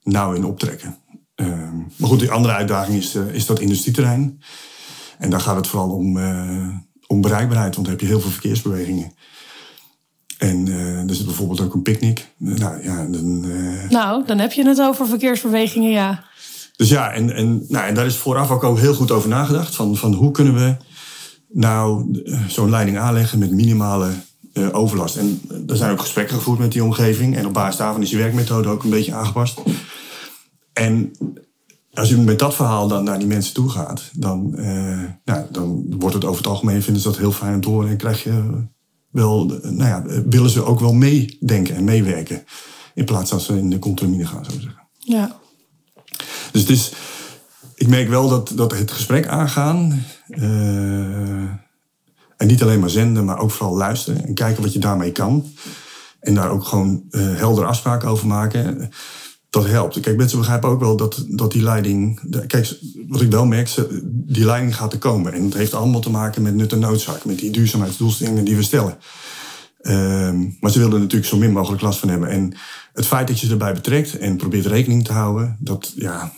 nauw 0.04 0.34
in 0.34 0.46
optrekken. 0.46 0.98
Uh, 1.36 1.48
maar 1.96 2.10
goed, 2.10 2.20
die 2.20 2.32
andere 2.32 2.54
uitdaging 2.54 2.98
is, 2.98 3.16
uh, 3.16 3.34
is 3.34 3.46
dat 3.46 3.60
industrieterrein. 3.60 4.42
En 5.18 5.30
daar 5.30 5.42
gaat 5.42 5.56
het 5.56 5.68
vooral 5.68 5.90
om, 5.90 6.18
uh, 6.18 6.68
om 7.08 7.22
bereikbaarheid, 7.22 7.76
want 7.76 7.88
dan 7.88 7.96
heb 7.96 8.00
je 8.00 8.08
heel 8.08 8.20
veel 8.20 8.32
verkeersbewegingen. 8.32 9.14
En 10.40 10.68
er 11.08 11.16
zit 11.16 11.26
bijvoorbeeld 11.26 11.62
ook 11.62 11.74
een 11.74 11.82
picknick. 11.82 12.28
nou, 12.38 12.84
ja, 12.84 13.06
dan, 13.06 13.46
nou, 13.90 14.26
dan 14.26 14.40
heb 14.40 14.52
je 14.52 14.68
het 14.68 14.82
over 14.82 15.08
verkeersbewegingen, 15.08 15.92
ja. 15.92 16.24
Dus 16.76 16.90
ja, 16.90 17.12
en, 17.12 17.36
en, 17.36 17.66
nou, 17.68 17.88
en 17.88 17.96
daar 17.96 18.06
is 18.06 18.18
vooraf 18.18 18.52
ook, 18.52 18.64
ook 18.64 18.80
heel 18.80 18.94
goed 18.94 19.12
over 19.12 19.30
nagedacht. 19.30 19.76
Van, 19.76 19.96
van 19.96 20.14
hoe 20.14 20.32
kunnen 20.32 20.54
we 20.54 20.76
nou 21.54 22.12
zo'n 22.48 22.70
leiding 22.70 22.98
aanleggen 22.98 23.40
met 23.40 23.52
minimale 23.52 24.10
uh, 24.54 24.68
overlast. 24.72 25.16
En 25.16 25.42
er 25.68 25.78
zijn 25.78 25.92
ook 25.92 26.00
gesprekken 26.00 26.36
gevoerd 26.36 26.60
met 26.60 26.72
die 26.72 26.84
omgeving. 26.84 27.36
En 27.36 27.46
op 27.46 27.54
basis 27.54 27.76
daarvan 27.76 28.02
is 28.02 28.10
die 28.10 28.18
werkmethode 28.18 28.70
ook 28.70 28.84
een 28.84 28.90
beetje 28.90 29.14
aangepast. 29.14 29.62
En 30.74 31.12
als 31.94 32.10
je 32.10 32.18
met 32.18 32.40
dat 32.40 32.56
verhaal 32.56 32.88
dan 32.88 33.04
naar 33.04 33.20
die 33.20 33.28
mensen 33.28 33.54
toe 33.54 33.70
gaat, 33.70 34.10
dan, 34.14 34.54
uh, 34.56 35.04
nou, 35.26 35.46
dan 35.52 35.96
wordt 36.00 36.16
het 36.16 36.26
over 36.26 36.38
het 36.38 36.48
algemeen, 36.48 36.84
vinden 36.84 37.02
ze 37.02 37.08
dat 37.08 37.18
heel 37.18 37.32
fijn 37.32 37.54
om 37.54 37.62
te 37.62 37.70
horen. 37.70 37.90
En 37.90 37.98
krijg 37.98 38.24
je 38.24 38.64
wel, 39.10 39.46
nou 39.62 39.78
ja, 39.78 40.04
willen 40.30 40.50
ze 40.50 40.64
ook 40.64 40.80
wel 40.80 40.94
meedenken 40.94 41.76
en 41.76 41.84
meewerken. 41.84 42.44
In 42.94 43.06
plaats 43.06 43.30
van 43.30 43.40
ze 43.40 43.58
in 43.58 43.70
de 43.70 43.80
contromine 43.80 44.26
gaan, 44.26 44.46
zo 44.46 44.52
zeggen. 44.52 44.88
Ja. 45.00 45.40
Dus 46.52 46.62
het 46.62 46.70
is, 46.70 46.94
ik 47.76 47.88
merk 47.88 48.10
wel 48.10 48.30
dat, 48.30 48.52
dat 48.56 48.78
het 48.78 48.92
gesprek 48.92 49.28
aangaan. 49.28 50.04
Uh, 50.28 51.50
en 52.38 52.48
niet 52.48 52.62
alleen 52.62 52.80
maar 52.80 52.90
zenden, 52.90 53.26
maar 53.26 53.40
ook 53.40 53.52
vooral 53.52 53.76
luisteren 53.76 54.26
en 54.26 54.34
kijken 54.34 54.64
wat 54.64 54.74
je 54.74 54.80
daarmee 54.80 55.12
kan. 55.12 55.54
En 56.20 56.34
daar 56.34 56.50
ook 56.50 56.64
gewoon 56.64 57.04
uh, 57.10 57.36
helder 57.36 57.66
afspraken 57.66 58.10
over 58.10 58.28
maken. 58.28 58.90
Dat 59.50 59.66
helpt. 59.66 60.00
Kijk, 60.00 60.18
mensen 60.18 60.38
begrijpen 60.38 60.70
ook 60.70 60.80
wel 60.80 60.98
dat, 60.98 61.26
dat 61.28 61.52
die 61.52 61.64
leiding. 61.64 62.22
Kijk, 62.48 62.80
wat 63.08 63.22
ik 63.22 63.32
wel 63.32 63.46
merk, 63.46 63.76
die 64.12 64.46
leiding 64.46 64.76
gaat 64.76 64.94
er 64.94 65.00
komen. 65.00 65.34
En 65.34 65.44
het 65.44 65.54
heeft 65.54 65.74
allemaal 65.74 66.02
te 66.02 66.10
maken 66.10 66.42
met 66.42 66.56
nut 66.56 66.72
en 66.72 66.80
noodzaak. 66.80 67.26
Met 67.26 67.40
die 67.40 67.52
duurzaamheidsdoelstellingen 67.52 68.46
die 68.46 68.56
we 68.56 68.64
stellen. 68.64 68.98
Ehm, 69.82 70.48
maar 70.60 70.72
ze 70.72 70.80
wilden 70.80 71.00
natuurlijk 71.00 71.30
zo 71.30 71.38
min 71.38 71.52
mogelijk 71.52 71.82
last 71.82 72.00
van 72.00 72.10
hebben. 72.10 72.30
En 72.30 72.54
het 72.94 73.06
feit 73.06 73.28
dat 73.28 73.40
je 73.40 73.46
ze 73.46 73.52
erbij 73.52 73.74
betrekt 73.74 74.18
en 74.18 74.38
probeert 74.38 74.66
rekening 74.66 75.06
te 75.06 75.14
houden, 75.14 75.58
dat, 75.60 75.92
ja, 75.96 76.32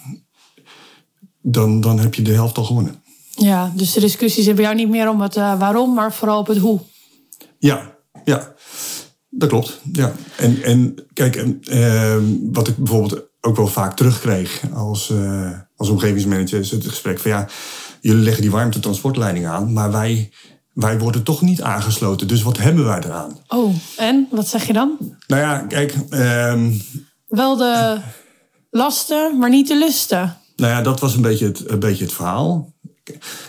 dan, 1.41 1.82
dan 1.82 2.00
heb 2.00 2.13
je 2.13 2.21
de 2.21 2.34
helft 2.34 2.58
al 2.58 2.63
gewonnen. 2.63 3.04
Ja, 3.36 3.71
dus 3.76 3.93
de 3.93 4.00
discussies 4.00 4.45
hebben 4.45 4.63
jou 4.63 4.76
niet 4.76 4.89
meer 4.89 5.10
om 5.10 5.21
het 5.21 5.36
uh, 5.36 5.60
waarom, 5.60 5.93
maar 5.93 6.13
vooral 6.13 6.39
op 6.39 6.47
het 6.47 6.58
hoe. 6.58 6.80
Ja, 7.60 7.95
ja. 8.26 8.54
Dat 9.41 9.49
klopt, 9.49 9.80
ja. 9.91 10.13
En, 10.38 10.63
en 10.63 10.95
kijk, 11.13 11.45
uh, 11.63 12.15
wat 12.51 12.67
ik 12.67 12.77
bijvoorbeeld 12.77 13.23
ook 13.41 13.56
wel 13.56 13.67
vaak 13.67 13.95
terugkreeg 13.95 14.62
als, 14.73 15.10
uh, 15.10 15.49
als 15.75 15.89
omgevingsmanager... 15.89 16.60
is 16.60 16.71
het 16.71 16.88
gesprek 16.88 17.19
van 17.19 17.32
ja, 17.32 17.47
jullie 18.01 18.23
leggen 18.23 18.41
die 18.41 18.51
warmtetransportleiding 18.51 19.47
aan... 19.47 19.73
maar 19.73 19.91
wij, 19.91 20.32
wij 20.73 20.99
worden 20.99 21.23
toch 21.23 21.41
niet 21.41 21.62
aangesloten, 21.62 22.27
dus 22.27 22.41
wat 22.41 22.58
hebben 22.58 22.86
wij 22.86 22.99
eraan? 22.99 23.39
Oh, 23.47 23.75
en? 23.97 24.27
Wat 24.32 24.47
zeg 24.47 24.67
je 24.67 24.73
dan? 24.73 24.97
Nou 25.27 25.41
ja, 25.41 25.58
kijk... 25.60 25.95
Uh, 26.10 26.67
wel 27.27 27.58
de 27.58 27.99
lasten, 28.69 29.38
maar 29.38 29.49
niet 29.49 29.67
de 29.67 29.77
lusten. 29.77 30.38
Nou 30.56 30.71
ja, 30.71 30.82
dat 30.82 30.99
was 30.99 31.15
een 31.15 31.21
beetje 31.21 31.45
het, 31.45 31.69
een 31.69 31.80
beetje 31.80 32.04
het 32.04 32.13
verhaal. 32.13 32.73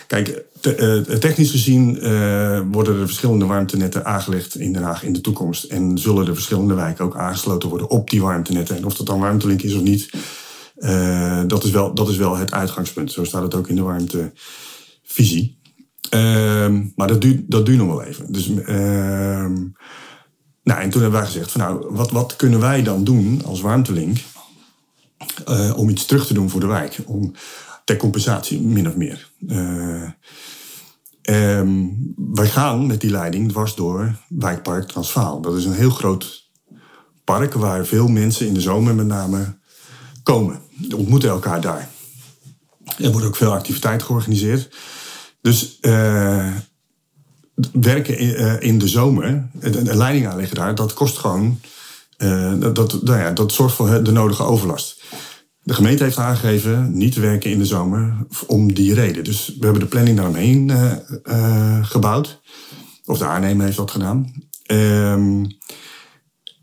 Kijk, 0.07 0.45
te, 0.63 1.05
uh, 1.09 1.17
technisch 1.17 1.51
gezien 1.51 1.97
uh, 1.97 2.61
worden 2.71 3.01
er 3.01 3.07
verschillende 3.07 3.45
warmtenetten 3.45 4.05
aangelegd 4.05 4.59
in 4.59 4.73
Den 4.73 4.83
Haag 4.83 5.03
in 5.03 5.13
de 5.13 5.21
toekomst. 5.21 5.65
En 5.65 5.99
zullen 5.99 6.27
er 6.27 6.35
verschillende 6.35 6.75
wijken 6.75 7.05
ook 7.05 7.17
aangesloten 7.17 7.69
worden 7.69 7.91
op 7.91 8.11
die 8.11 8.23
warmtenetten. 8.23 8.77
En 8.77 8.85
of 8.85 8.95
dat 8.95 9.07
dan 9.07 9.21
warmtelink 9.21 9.63
is 9.63 9.75
of 9.75 9.83
niet, 9.83 10.11
uh, 10.77 11.43
dat, 11.47 11.65
is 11.65 11.71
wel, 11.71 11.95
dat 11.95 12.09
is 12.09 12.17
wel 12.17 12.37
het 12.37 12.53
uitgangspunt. 12.53 13.13
Zo 13.13 13.25
staat 13.25 13.43
het 13.43 13.55
ook 13.55 13.69
in 13.69 13.77
de 13.77 13.83
warmtevisie. 13.83 15.59
Ehm, 16.11 16.85
maar 16.97 17.09
dat 17.09 17.21
duurt, 17.21 17.51
dat 17.51 17.67
duurt 17.67 17.79
nog 17.79 17.89
wel 17.89 18.03
even. 18.03 18.33
Dus, 18.33 18.49
ehm, 18.49 19.55
nou, 20.63 20.81
en 20.81 20.91
toen 20.91 21.03
hebben 21.03 21.21
wij 21.21 21.29
gezegd: 21.29 21.51
van 21.51 21.61
nou, 21.61 21.87
wat, 21.91 22.11
wat 22.11 22.37
kunnen 22.37 22.61
wij 22.61 22.83
dan 22.83 23.05
doen 23.05 23.43
als 23.45 23.61
warmtelink 23.61 24.19
om 25.77 25.89
iets 25.89 26.07
terug 26.07 26.27
te 26.27 26.35
doen 26.35 26.51
voor 26.51 26.61
de 26.61 26.67
wijk? 26.67 26.99
Om, 27.07 27.35
ter 27.85 27.97
compensatie, 27.97 28.61
min 28.61 28.89
of 28.89 28.97
meer. 28.97 29.31
Uh, 29.49 30.11
wij 32.17 32.49
gaan 32.49 32.87
met 32.87 33.01
die 33.01 33.11
leiding 33.11 33.49
dwars 33.49 33.75
door 33.75 34.15
wijkpark 34.29 34.89
Transvaal. 34.89 35.41
Dat 35.41 35.57
is 35.57 35.65
een 35.65 35.73
heel 35.73 35.91
groot 35.91 36.51
park 37.25 37.55
waar 37.55 37.87
veel 37.87 38.09
mensen 38.09 38.47
in 38.47 38.55
de 38.55 38.61
zomer 38.61 38.95
met 38.95 39.07
name 39.07 39.59
komen. 40.23 40.61
Die 40.77 40.97
ontmoeten 40.97 41.29
elkaar 41.29 41.61
daar. 41.61 41.89
Er 42.99 43.11
wordt 43.11 43.27
ook 43.27 43.37
veel 43.37 43.53
activiteit 43.53 44.03
georganiseerd. 44.03 44.77
Dus 45.41 45.79
uh, 45.81 46.51
werken 47.73 48.19
in, 48.19 48.29
uh, 48.29 48.61
in, 48.61 48.79
de 48.79 48.89
zomer, 48.89 49.49
een 49.61 49.97
leiding 49.97 50.27
aanleggen 50.27 50.57
daar, 50.57 50.75
dat 50.75 50.95
kost 50.95 51.19
gewoon. 51.19 51.61
dat, 52.73 53.03
nou 53.03 53.19
ja, 53.19 53.31
dat 53.31 53.53
zorgt 53.53 53.75
voor 53.75 54.03
de 54.03 54.13
nodige 54.13 54.43
overlast. 54.43 55.02
De 55.63 55.75
gemeente 55.75 56.03
heeft 56.03 56.19
aangegeven 56.19 56.97
niet 56.97 57.13
te 57.13 57.21
werken 57.21 57.51
in 57.51 57.59
de 57.59 57.67
zomer 57.67 58.17
om 58.47 58.75
die 58.75 58.95
reden. 58.95 59.25
Dus 59.25 59.47
we 59.47 59.65
hebben 59.65 59.81
de 59.81 59.89
planning 59.89 60.17
daaromheen 60.17 60.69
uh, 60.69 60.93
uh, 61.25 61.85
gebouwd. 61.85 62.41
Of 63.05 63.19
de 63.19 63.27
aannemer 63.27 63.65
heeft 63.65 63.77
dat 63.77 63.91
gedaan. 63.91 64.33
Um, 64.67 65.47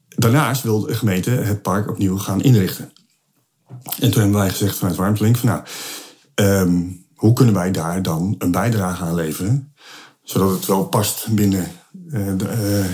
daarnaast 0.07 0.63
wil 0.63 0.79
de 0.79 0.95
gemeente 0.95 1.29
het 1.29 1.61
park 1.61 1.89
opnieuw 1.89 2.17
gaan 2.17 2.41
inrichten. 2.41 2.91
En 3.99 4.11
toen 4.11 4.21
hebben 4.21 4.39
wij 4.39 4.49
gezegd 4.49 4.77
vanuit 4.77 4.97
Warmtelink 4.97 5.37
van 5.37 5.49
nou, 5.49 5.63
um, 6.35 7.05
hoe 7.15 7.33
kunnen 7.33 7.53
wij 7.53 7.71
daar 7.71 8.01
dan 8.01 8.35
een 8.37 8.51
bijdrage 8.51 9.03
aan 9.03 9.15
leveren? 9.15 9.73
Zodat 10.23 10.51
het 10.51 10.65
wel 10.65 10.85
past 10.85 11.27
binnen 11.31 11.71
uh, 12.07 12.37
de, 12.37 12.85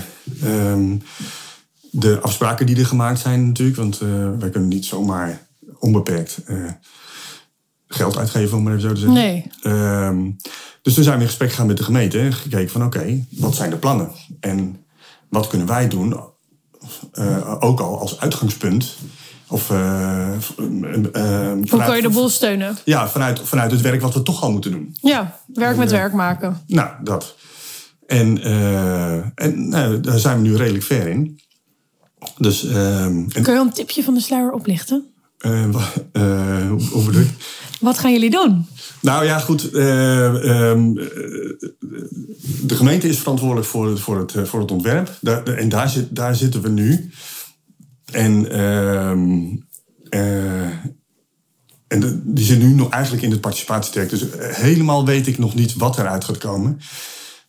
um, 0.44 1.02
de 1.90 2.20
afspraken 2.20 2.66
die 2.66 2.76
er 2.76 2.86
gemaakt 2.86 3.18
zijn 3.18 3.46
natuurlijk. 3.46 3.76
Want 3.76 3.98
wij 4.38 4.50
kunnen 4.50 4.68
niet 4.68 4.84
zomaar 4.84 5.45
onbeperkt 5.78 6.42
uh, 6.48 6.70
geld 7.86 8.18
uitgeven, 8.18 8.56
om 8.56 8.62
maar 8.62 8.72
even 8.72 8.88
zo 8.88 8.94
te 8.94 9.00
zeggen. 9.00 9.18
Nee. 9.18 9.50
Um, 9.64 10.36
dus 10.82 10.94
toen 10.94 11.04
zijn 11.04 11.16
we 11.16 11.22
in 11.22 11.28
gesprek 11.28 11.50
gegaan 11.50 11.66
met 11.66 11.76
de 11.76 11.84
gemeente 11.84 12.18
en 12.18 12.32
gekeken 12.32 12.70
van 12.70 12.84
oké, 12.84 12.96
okay, 12.98 13.24
wat 13.30 13.54
zijn 13.54 13.70
de 13.70 13.76
plannen? 13.76 14.10
En 14.40 14.84
wat 15.28 15.46
kunnen 15.46 15.66
wij 15.66 15.88
doen, 15.88 16.16
uh, 17.12 17.54
ook 17.60 17.80
al 17.80 17.98
als 17.98 18.20
uitgangspunt? 18.20 18.96
Of, 19.48 19.70
uh, 19.70 20.28
Hoe 20.56 21.84
kan 21.84 21.96
je 21.96 22.02
de 22.02 22.10
boel 22.10 22.28
steunen? 22.28 22.76
Ja, 22.84 23.08
vanuit, 23.08 23.40
vanuit 23.40 23.70
het 23.70 23.80
werk 23.80 24.00
wat 24.00 24.14
we 24.14 24.22
toch 24.22 24.42
al 24.42 24.52
moeten 24.52 24.70
doen. 24.70 24.96
Ja, 25.00 25.40
werk 25.46 25.76
met 25.76 25.90
werk 25.90 26.12
maken. 26.12 26.62
Nou, 26.66 26.90
dat. 27.02 27.36
En, 28.06 28.42
en 29.34 29.68
nou, 29.68 30.00
daar 30.00 30.18
zijn 30.18 30.42
we 30.42 30.48
nu 30.48 30.56
redelijk 30.56 30.84
ver 30.84 31.06
in. 31.06 31.40
Dus, 32.38 32.62
um, 32.62 33.28
Kun 33.28 33.54
je 33.54 33.60
een 33.60 33.72
tipje 33.72 34.02
van 34.02 34.14
de 34.14 34.20
sluier 34.20 34.52
oplichten? 34.52 35.14
Hoe 35.38 37.04
bedoel 37.04 37.20
je? 37.20 37.28
Wat 37.80 37.98
gaan 37.98 38.12
jullie 38.12 38.30
doen? 38.30 38.66
Nou 39.00 39.24
ja, 39.24 39.38
goed. 39.38 39.74
Uh, 39.74 40.70
um, 40.70 40.94
de 42.62 42.76
gemeente 42.76 43.08
is 43.08 43.18
verantwoordelijk 43.18 43.66
voor 43.66 43.88
het, 43.88 44.00
voor 44.00 44.18
het, 44.18 44.48
voor 44.48 44.60
het 44.60 44.70
ontwerp. 44.70 45.18
Daar, 45.20 45.44
en 45.44 45.68
daar, 45.68 45.88
zit, 45.88 46.16
daar 46.16 46.34
zitten 46.34 46.62
we 46.62 46.68
nu. 46.68 47.10
En, 48.12 48.50
ehm, 48.50 49.44
en 51.88 52.00
de, 52.00 52.20
die 52.24 52.44
zit 52.44 52.58
nu 52.58 52.74
nog 52.74 52.90
eigenlijk 52.90 53.22
in 53.22 53.30
het 53.30 53.40
participatietraject. 53.40 54.10
Dus 54.10 54.24
helemaal 54.38 55.06
weet 55.06 55.26
ik 55.26 55.38
nog 55.38 55.54
niet 55.54 55.74
wat 55.74 55.98
eruit 55.98 56.24
gaat 56.24 56.38
komen. 56.38 56.80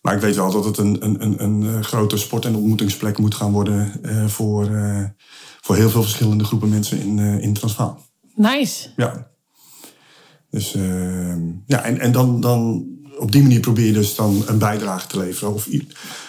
Maar 0.02 0.14
ik 0.14 0.20
weet 0.20 0.36
wel 0.36 0.50
dat 0.50 0.64
het 0.64 0.78
een, 0.78 0.96
een, 1.04 1.22
een, 1.22 1.42
een 1.42 1.84
grote 1.84 2.16
sport- 2.16 2.44
en 2.44 2.54
ontmoetingsplek 2.54 3.18
moet 3.18 3.34
gaan 3.34 3.52
worden 3.52 4.00
voor 4.26 4.70
voor 5.68 5.76
heel 5.76 5.90
veel 5.90 6.02
verschillende 6.02 6.44
groepen 6.44 6.68
mensen 6.68 7.00
in, 7.00 7.18
uh, 7.18 7.42
in 7.42 7.52
Transvaal. 7.52 8.02
Nice. 8.34 8.88
Ja. 8.96 9.30
Dus 10.50 10.74
uh, 10.74 11.36
ja, 11.66 11.82
en, 11.82 11.98
en 11.98 12.12
dan, 12.12 12.40
dan 12.40 12.86
op 13.18 13.32
die 13.32 13.42
manier 13.42 13.60
probeer 13.60 13.86
je 13.86 13.92
dus 13.92 14.14
dan 14.14 14.42
een 14.46 14.58
bijdrage 14.58 15.06
te 15.06 15.18
leveren 15.18 15.54
of 15.54 15.68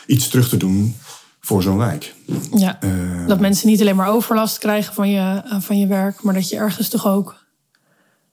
iets 0.07 0.27
terug 0.27 0.49
te 0.49 0.57
doen 0.57 0.95
voor 1.39 1.61
zo'n 1.61 1.77
wijk. 1.77 2.15
Ja, 2.55 2.79
uh, 2.83 3.27
dat 3.27 3.39
mensen 3.39 3.67
niet 3.67 3.81
alleen 3.81 3.95
maar 3.95 4.09
overlast 4.09 4.57
krijgen 4.57 4.93
van 4.93 5.09
je, 5.09 5.41
van 5.59 5.79
je 5.79 5.87
werk, 5.87 6.23
maar 6.23 6.33
dat 6.33 6.49
je 6.49 6.55
ergens 6.55 6.89
toch 6.89 7.07
ook 7.07 7.45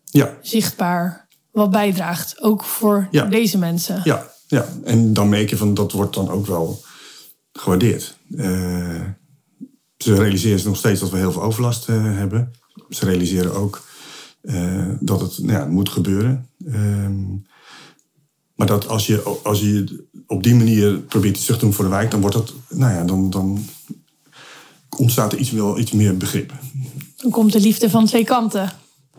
ja. 0.04 0.36
zichtbaar 0.42 1.28
wat 1.50 1.70
bijdraagt, 1.70 2.42
ook 2.42 2.64
voor 2.64 3.08
ja. 3.10 3.24
deze 3.24 3.58
mensen. 3.58 4.00
Ja, 4.04 4.30
ja, 4.46 4.68
en 4.84 5.12
dan 5.12 5.28
merk 5.28 5.50
je 5.50 5.56
van 5.56 5.74
dat 5.74 5.92
wordt 5.92 6.14
dan 6.14 6.30
ook 6.30 6.46
wel 6.46 6.84
gewaardeerd. 7.52 8.16
Uh, 8.30 9.00
ze 9.98 10.14
realiseren 10.14 10.64
nog 10.64 10.76
steeds 10.76 11.00
dat 11.00 11.11
we 11.11 11.16
heel 11.16 11.32
veel 11.32 11.42
overlast 11.42 11.88
uh, 11.88 12.16
hebben. 12.16 12.52
Ze 12.90 13.04
realiseren 13.04 13.54
ook 13.54 13.85
uh, 14.42 14.88
dat 15.00 15.20
het, 15.20 15.38
nou 15.38 15.59
ja, 15.59 15.64
moet 15.64 15.88
gebeuren. 15.88 16.48
Um, 16.66 17.46
maar 18.54 18.66
dat 18.66 18.88
als 18.88 19.06
je, 19.06 19.40
als 19.42 19.61
je 19.61 20.04
op 20.26 20.42
die 20.42 20.54
manier 20.54 20.98
probeert 20.98 21.37
iets 21.37 21.44
terug 21.44 21.59
te 21.59 21.64
doen 21.64 21.74
voor 21.74 21.85
de 21.85 21.90
wijk, 21.90 22.11
dan 22.11 22.20
wordt 22.20 22.37
dat, 22.37 22.52
nou 22.68 22.94
ja, 22.94 23.04
dan, 23.04 23.30
dan 23.30 23.64
ontstaat 24.96 25.32
er 25.32 25.38
iets, 25.38 25.50
wel, 25.50 25.78
iets 25.78 25.92
meer 25.92 26.16
begrip. 26.16 26.52
Dan 27.16 27.30
komt 27.30 27.52
de 27.52 27.61
liefde 27.61 27.90
van 27.90 28.06
twee 28.06 28.24
kanten. 28.24 28.72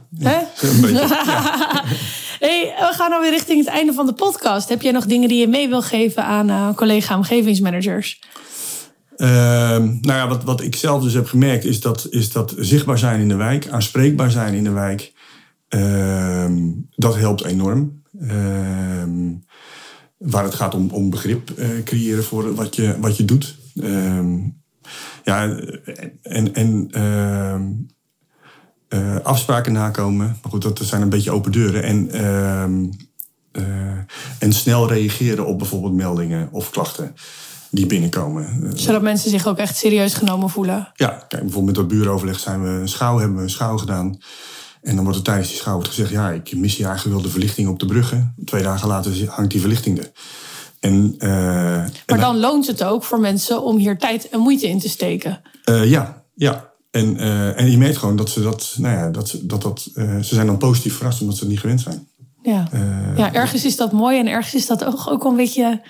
Ja, 0.10 0.30
Hè? 0.30 0.68
Een 0.68 0.82
beetje, 0.82 1.08
ja. 1.08 1.84
Hey, 2.40 2.76
we 2.80 2.94
gaan 2.94 3.12
alweer 3.12 3.30
richting 3.30 3.60
het 3.60 3.68
einde 3.68 3.94
van 3.94 4.06
de 4.06 4.14
podcast. 4.14 4.70
Heb 4.70 4.82
jij 4.82 4.92
nog 4.92 5.06
dingen 5.06 5.30
die 5.30 5.40
je 5.40 5.48
mee 5.48 5.68
wil 5.68 5.82
geven 5.82 6.24
aan 6.24 6.50
uh, 6.50 6.74
collega 6.76 7.16
omgevingsmanagers? 7.16 8.20
Uh, 9.18 9.28
nou 9.78 10.02
ja, 10.02 10.28
wat, 10.28 10.44
wat 10.44 10.62
ik 10.62 10.76
zelf 10.76 11.04
dus 11.04 11.14
heb 11.14 11.28
gemerkt 11.28 11.66
is 11.66 11.82
dat, 11.82 12.08
is 12.10 12.32
dat 12.32 12.56
zichtbaar 12.58 12.98
zijn 12.98 13.20
in 13.20 13.28
de 13.28 13.36
wijk, 13.36 13.68
aanspreekbaar 13.68 14.32
zijn 14.32 14.54
in 14.54 14.64
de 14.64 14.72
wijk, 14.72 15.14
uh, 15.70 16.46
dat 16.96 17.16
helpt 17.16 17.44
enorm. 17.44 18.02
Uh, 18.22 19.04
waar 20.18 20.44
het 20.44 20.56
gaat 20.56 20.76
om, 20.76 20.90
om 20.90 21.10
begrip 21.10 21.52
uh, 21.58 21.84
creëren 21.84 22.24
voor 22.24 22.56
wat 22.56 22.76
je, 22.76 22.96
wat 23.00 23.18
je 23.18 23.26
doet. 23.26 23.58
ja, 25.24 25.58
en, 26.22 26.54
en 26.54 26.90
uh, 28.90 29.16
afspraken 29.24 29.74
nakomen. 29.74 30.28
Maar 30.28 30.52
goed, 30.52 30.62
dat 30.62 30.80
zijn 30.84 31.02
een 31.02 31.10
beetje 31.10 31.32
open 31.32 31.52
deuren. 31.52 31.84
En, 31.84 32.12
en 34.40 34.54
snel 34.54 34.88
reageren 34.88 35.46
op 35.46 35.58
bijvoorbeeld 35.58 35.94
meldingen 35.94 36.50
of 36.52 36.70
klachten 36.70 37.16
die 37.70 37.86
binnenkomen. 37.86 38.72
Zodat 38.76 39.02
mensen 39.02 39.30
zich 39.30 39.48
ook 39.48 39.58
echt 39.58 39.78
serieus 39.78 40.14
genomen 40.14 40.50
voelen. 40.50 40.92
Ja, 40.96 41.08
kijk, 41.08 41.30
bijvoorbeeld 41.30 41.66
met 41.66 41.76
dat 41.76 41.88
buuroverleg 41.88 42.40
zijn 42.40 42.64
we 42.64 42.70
een 42.70 42.90
schouw, 42.90 43.18
hebben 43.18 43.38
we 43.38 43.44
een 43.44 43.50
schouw 43.50 43.78
gedaan. 43.78 44.20
En 44.82 44.96
dan 44.96 45.04
wordt 45.04 45.18
er 45.18 45.26
tijdens 45.26 45.48
die 45.48 45.58
schouw 45.58 45.80
gezegd, 45.80 46.10
ja, 46.10 46.30
ik 46.30 46.56
mis 46.56 46.76
hier 46.76 46.86
eigenlijk 46.88 47.16
wel 47.16 47.26
de 47.26 47.32
verlichting 47.32 47.68
op 47.68 47.80
de 47.80 47.86
bruggen. 47.86 48.34
Twee 48.46 48.64
dagen 48.64 48.88
later 48.88 49.30
hangt 49.30 49.52
die 49.52 49.60
verlichting 49.60 49.98
er. 49.98 50.12
En, 50.80 51.16
uh, 51.18 51.30
maar 52.06 52.20
dan 52.20 52.38
loont 52.38 52.68
het 52.68 52.84
ook 52.84 53.04
voor 53.04 53.20
mensen 53.20 53.62
om 53.62 53.78
hier 53.78 53.98
tijd 53.98 54.30
en 54.30 54.40
moeite 54.40 54.68
in 54.68 54.80
te 54.80 54.90
steken. 54.90 55.42
Uh, 55.70 55.90
ja, 55.90 56.24
ja. 56.36 56.72
En, 56.92 57.16
uh, 57.16 57.60
en 57.60 57.72
je 57.72 57.78
merkt 57.78 57.98
gewoon 57.98 58.16
dat 58.16 58.30
ze 58.30 58.42
dat, 58.42 58.76
nou 58.78 58.96
ja, 58.96 59.10
dat, 59.10 59.40
dat, 59.42 59.62
dat 59.62 59.90
ze 59.94 60.36
zijn 60.36 60.48
dan 60.48 60.58
positief 60.58 60.96
verrast 60.96 61.22
omdat 61.22 61.36
ze 61.36 61.42
het 61.42 61.52
niet 61.52 61.60
gewend 61.60 61.82
zijn. 61.82 62.08
Ja. 62.42 62.70
ja, 63.16 63.34
ergens 63.34 63.66
is 63.66 63.76
dat 63.76 63.92
mooi 63.92 64.20
en 64.20 64.28
ergens 64.28 64.56
is 64.56 64.68
dat 64.68 64.84
ook, 64.84 65.08
ook 65.10 65.24
een 65.24 65.36
beetje 65.36 65.82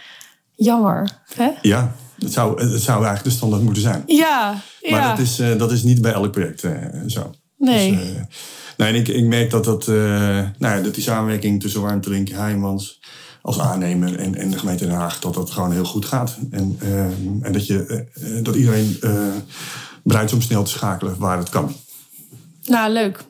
jammer. 0.58 1.10
Hè? 1.36 1.50
Ja, 1.62 1.96
het 2.20 2.34
zou, 2.34 2.62
het 2.62 2.82
zou 2.82 2.98
eigenlijk 2.98 3.24
de 3.24 3.30
standaard 3.30 3.64
moeten 3.64 3.82
zijn. 3.82 4.04
Ja, 4.06 4.62
maar 4.82 5.00
ja. 5.00 5.10
dat, 5.10 5.20
is, 5.20 5.36
dat 5.58 5.72
is 5.72 5.84
niet 5.84 6.02
bij 6.02 6.14
elk 6.14 6.32
project 6.32 6.64
zo. 7.08 7.34
Nee. 7.58 7.92
Dus, 7.92 8.00
nou, 8.78 8.94
en 8.94 8.96
ik, 8.96 9.08
ik 9.08 9.26
merk 9.26 9.50
dat, 9.50 9.64
dat, 9.64 9.88
nou 9.88 10.58
ja, 10.60 10.82
dat 10.82 10.94
die 10.94 11.04
samenwerking 11.04 11.62
tussen 11.62 11.82
Warmtelink, 11.82 12.30
Heijmans 12.30 13.00
als 13.42 13.60
aannemer 13.60 14.20
en, 14.20 14.36
en 14.36 14.52
de 14.52 14.58
gemeente 14.58 14.86
Den 14.86 14.96
Haag, 14.96 15.20
dat 15.20 15.34
dat 15.34 15.52
gewoon 15.52 15.72
heel 15.72 15.86
goed 15.86 16.06
gaat. 16.06 16.38
En, 16.52 16.80
uh, 16.84 17.00
en 17.42 17.52
dat, 17.52 17.68
je, 17.68 18.06
dat 18.44 18.56
iedereen 18.56 19.00
bereid 20.04 20.30
is 20.30 20.34
om 20.34 20.42
snel 20.42 20.64
te 20.64 20.72
schakelen 20.72 21.18
waar 21.18 21.38
het 21.38 21.50
kan. 21.50 21.76
Nou, 22.66 22.92
leuk. 22.92 23.24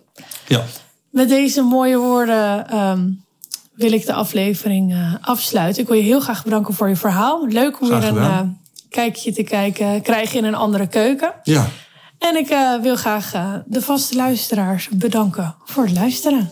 Ja. 0.47 0.63
Met 1.09 1.29
deze 1.29 1.61
mooie 1.61 1.97
woorden 1.97 2.77
um, 2.77 3.25
wil 3.77 3.91
ik 3.91 4.05
de 4.05 4.13
aflevering 4.13 5.17
afsluiten. 5.21 5.81
Ik 5.81 5.87
wil 5.87 5.97
je 5.97 6.03
heel 6.03 6.19
graag 6.19 6.43
bedanken 6.43 6.73
voor 6.73 6.89
je 6.89 6.95
verhaal. 6.95 7.47
Leuk 7.47 7.81
om 7.81 7.87
weer 7.87 8.03
een 8.03 8.57
kijkje 8.89 9.33
te 9.33 9.43
kijken, 9.43 10.01
krijgen 10.01 10.37
in 10.37 10.43
een 10.43 10.55
andere 10.55 10.87
keuken. 10.87 11.33
Ja. 11.43 11.67
En 12.19 12.35
ik 12.35 12.47
wil 12.81 12.95
graag 12.95 13.31
de 13.65 13.81
vaste 13.81 14.15
luisteraars 14.15 14.89
bedanken 14.89 15.55
voor 15.65 15.83
het 15.83 15.93
luisteren. 15.93 16.49